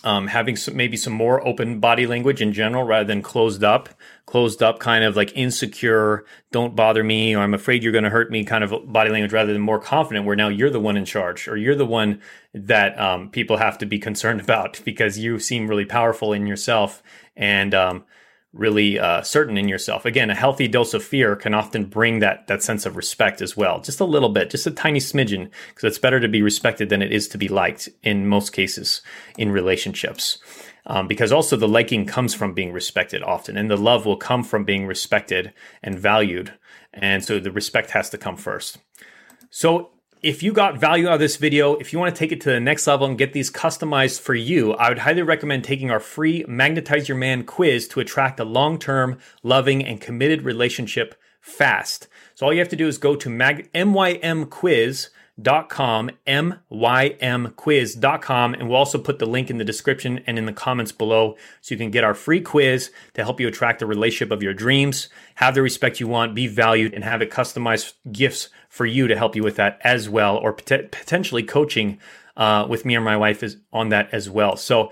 um, 0.04 0.28
having 0.28 0.56
some, 0.56 0.76
maybe 0.76 0.98
some 0.98 1.14
more 1.14 1.46
open 1.46 1.80
body 1.80 2.08
language 2.08 2.42
in 2.42 2.54
general 2.54 2.84
rather 2.84 3.06
than 3.06 3.22
closed 3.22 3.64
up, 3.64 3.90
closed 4.26 4.62
up 4.62 4.80
kind 4.80 5.04
of 5.04 5.16
like 5.16 5.36
insecure, 5.36 6.26
don't 6.52 6.76
bother 6.76 7.04
me, 7.04 7.36
or 7.36 7.40
I'm 7.40 7.54
afraid 7.54 7.84
you're 7.84 7.92
going 7.92 8.04
to 8.04 8.10
hurt 8.10 8.32
me 8.32 8.44
kind 8.44 8.64
of 8.64 8.92
body 8.92 9.10
language 9.10 9.34
rather 9.34 9.54
than 9.54 9.62
more 9.62 9.80
confident 9.80 10.26
where 10.26 10.36
now 10.36 10.48
you're 10.48 10.70
the 10.70 10.80
one 10.80 10.98
in 10.98 11.06
charge 11.06 11.48
or 11.48 11.58
you're 11.58 11.76
the 11.76 11.86
one 11.86 12.22
that 12.54 13.00
um, 13.00 13.30
people 13.30 13.58
have 13.58 13.78
to 13.80 13.86
be 13.86 14.00
concerned 14.00 14.42
about 14.46 14.82
because 14.86 15.18
you 15.18 15.40
seem 15.40 15.68
really 15.68 15.86
powerful 15.86 16.34
in 16.34 16.48
yourself. 16.48 17.02
And 17.36 17.74
um, 17.74 18.06
really 18.56 18.98
uh, 18.98 19.22
certain 19.22 19.58
in 19.58 19.68
yourself. 19.68 20.06
Again, 20.06 20.30
a 20.30 20.36
healthy 20.36 20.68
dose 20.68 20.94
of 20.94 21.04
fear 21.04 21.36
can 21.36 21.54
often 21.54 21.86
bring 21.86 22.20
that 22.20 22.48
that 22.48 22.64
sense 22.64 22.86
of 22.86 22.96
respect 22.96 23.42
as 23.42 23.56
well, 23.56 23.82
just 23.82 24.00
a 24.00 24.06
little 24.06 24.30
bit, 24.30 24.50
just 24.50 24.66
a 24.66 24.72
tiny 24.72 25.00
smidgen, 25.00 25.50
because 25.70 25.84
it's 25.84 26.00
better 26.00 26.20
to 26.20 26.28
be 26.28 26.42
respected 26.42 26.90
than 26.90 27.02
it 27.02 27.12
is 27.12 27.28
to 27.28 27.38
be 27.38 27.50
liked 27.50 27.90
in 28.02 28.28
most 28.28 28.52
cases 28.52 29.02
in 29.38 29.52
relationships. 29.52 30.40
Um, 30.88 31.08
because 31.08 31.32
also 31.32 31.58
the 31.58 31.68
liking 31.68 32.06
comes 32.06 32.36
from 32.36 32.54
being 32.54 32.72
respected 32.72 33.24
often, 33.24 33.58
and 33.58 33.70
the 33.70 33.78
love 33.78 34.06
will 34.06 34.18
come 34.18 34.44
from 34.44 34.66
being 34.66 34.86
respected 34.86 35.52
and 35.84 36.00
valued, 36.00 36.54
and 36.94 37.26
so 37.26 37.40
the 37.40 37.52
respect 37.52 37.92
has 37.92 38.10
to 38.12 38.18
come 38.18 38.38
first. 38.38 38.78
So 39.50 39.90
if 40.22 40.42
you 40.42 40.54
got 40.54 40.78
value 40.78 41.08
out 41.08 41.16
of 41.16 41.20
this 41.20 41.38
video, 41.38 41.76
if 41.76 41.94
you 41.94 42.00
want 42.00 42.16
to 42.16 42.20
take 42.20 42.32
it 42.32 42.42
to 42.42 42.50
the 42.50 42.60
next 42.60 42.88
level 42.88 43.08
and 43.08 43.18
get 43.18 43.34
these 43.34 43.52
customized 43.52 44.20
for 44.20 44.34
you, 44.34 44.74
I 44.74 44.90
would 44.90 45.00
highly 45.00 45.22
recommend 45.22 45.64
taking 45.64 45.92
our 45.92 46.00
free 46.00 46.44
Magnetize 46.48 47.08
Your 47.08 47.18
Man 47.18 47.44
quiz 47.44 47.88
to 47.90 48.00
attract 48.00 48.40
a 48.40 48.46
long 48.46 48.80
term, 48.80 49.20
loving, 49.44 49.84
and 49.86 50.02
committed 50.02 50.44
relationship 50.44 51.16
fast. 51.42 52.08
So 52.34 52.46
all 52.46 52.54
you 52.54 52.60
have 52.60 52.70
to 52.70 52.76
do 52.76 52.88
is 52.88 52.98
go 52.98 53.16
to 53.16 53.30
mag- 53.30 53.72
mymquiz.com 53.74 55.12
mymquiz.com, 55.38 56.12
mymquiz.com, 56.72 58.54
and 58.54 58.70
we'll 58.70 58.78
also 58.78 58.98
put 58.98 59.20
the 59.20 59.26
link 59.26 59.50
in 59.50 59.58
the 59.58 59.66
description 59.66 60.22
and 60.26 60.38
in 60.38 60.46
the 60.46 60.54
comments 60.54 60.92
below 60.92 61.36
so 61.62 61.74
you 61.74 61.78
can 61.78 61.92
get 61.92 62.04
our 62.04 62.14
free 62.14 62.42
quiz 62.42 62.92
to 63.14 63.24
help 63.24 63.40
you 63.40 63.48
attract 63.48 63.80
the 63.80 63.86
relationship 63.86 64.32
of 64.32 64.42
your 64.42 64.54
dreams, 64.54 65.10
have 65.36 65.56
the 65.56 65.62
respect 65.62 66.00
you 66.00 66.08
want, 66.08 66.36
be 66.36 66.48
valued, 66.48 66.94
and 66.94 67.04
have 67.04 67.22
it 67.22 67.32
customized 67.32 67.94
gifts 68.12 68.50
for 68.76 68.86
you 68.86 69.08
to 69.08 69.16
help 69.16 69.38
you 69.38 69.42
with 69.42 69.56
that 69.56 69.80
as 69.86 70.10
well, 70.10 70.36
or 70.36 70.52
pot- 70.52 70.92
potentially 70.92 71.44
coaching 71.44 71.98
uh, 72.36 72.68
with 72.70 72.84
me 72.84 72.94
or 72.98 73.00
my 73.00 73.16
wife 73.16 73.42
is 73.42 73.56
on 73.72 73.88
that 73.88 74.14
as 74.14 74.30
well. 74.30 74.58
So, 74.58 74.92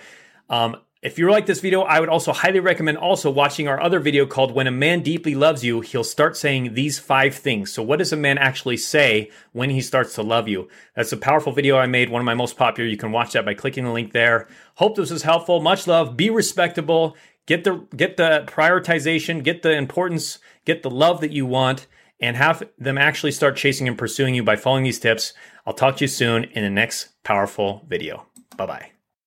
um, 0.49 0.77
if 1.01 1.19
you 1.19 1.29
like 1.29 1.47
this 1.47 1.59
video, 1.59 1.81
I 1.81 1.99
would 1.99 2.07
also 2.07 2.31
highly 2.31 2.61
recommend 2.61 2.97
also 2.97 3.29
watching 3.29 3.67
our 3.67 3.81
other 3.81 3.99
video 3.99 4.25
called 4.25 4.53
When 4.53 4.67
a 4.67 4.71
Man 4.71 5.01
Deeply 5.01 5.35
Loves 5.35 5.61
You, 5.61 5.81
He'll 5.81 6.05
Start 6.05 6.37
Saying 6.37 6.75
These 6.75 6.97
Five 6.97 7.35
Things. 7.35 7.73
So 7.73 7.83
what 7.83 7.99
does 7.99 8.13
a 8.13 8.15
man 8.15 8.37
actually 8.37 8.77
say 8.77 9.29
when 9.51 9.69
he 9.69 9.81
starts 9.81 10.15
to 10.15 10.23
love 10.23 10.47
you? 10.47 10.69
That's 10.95 11.11
a 11.11 11.17
powerful 11.17 11.51
video 11.51 11.77
I 11.77 11.85
made, 11.85 12.09
one 12.09 12.21
of 12.21 12.25
my 12.25 12.35
most 12.35 12.55
popular. 12.55 12.89
You 12.89 12.95
can 12.95 13.11
watch 13.11 13.33
that 13.33 13.43
by 13.43 13.53
clicking 13.53 13.83
the 13.83 13.91
link 13.91 14.13
there. 14.13 14.47
Hope 14.75 14.95
this 14.95 15.11
was 15.11 15.23
helpful. 15.23 15.59
Much 15.59 15.87
love. 15.87 16.15
Be 16.15 16.29
respectable. 16.29 17.17
Get 17.47 17.65
the 17.65 17.85
get 17.93 18.15
the 18.15 18.45
prioritization, 18.47 19.43
get 19.43 19.61
the 19.61 19.73
importance, 19.73 20.39
get 20.63 20.83
the 20.83 20.89
love 20.89 21.19
that 21.19 21.33
you 21.33 21.45
want 21.45 21.87
and 22.23 22.37
have 22.37 22.63
them 22.79 22.97
actually 22.97 23.33
start 23.33 23.57
chasing 23.57 23.85
and 23.87 23.97
pursuing 23.97 24.33
you 24.33 24.43
by 24.43 24.55
following 24.55 24.85
these 24.85 24.99
tips. 24.99 25.33
I'll 25.67 25.73
talk 25.73 25.97
to 25.97 26.05
you 26.05 26.07
soon 26.07 26.45
in 26.45 26.63
the 26.63 26.69
next 26.69 27.21
powerful 27.23 27.85
video. 27.87 28.25
Bye-bye. 28.55 28.92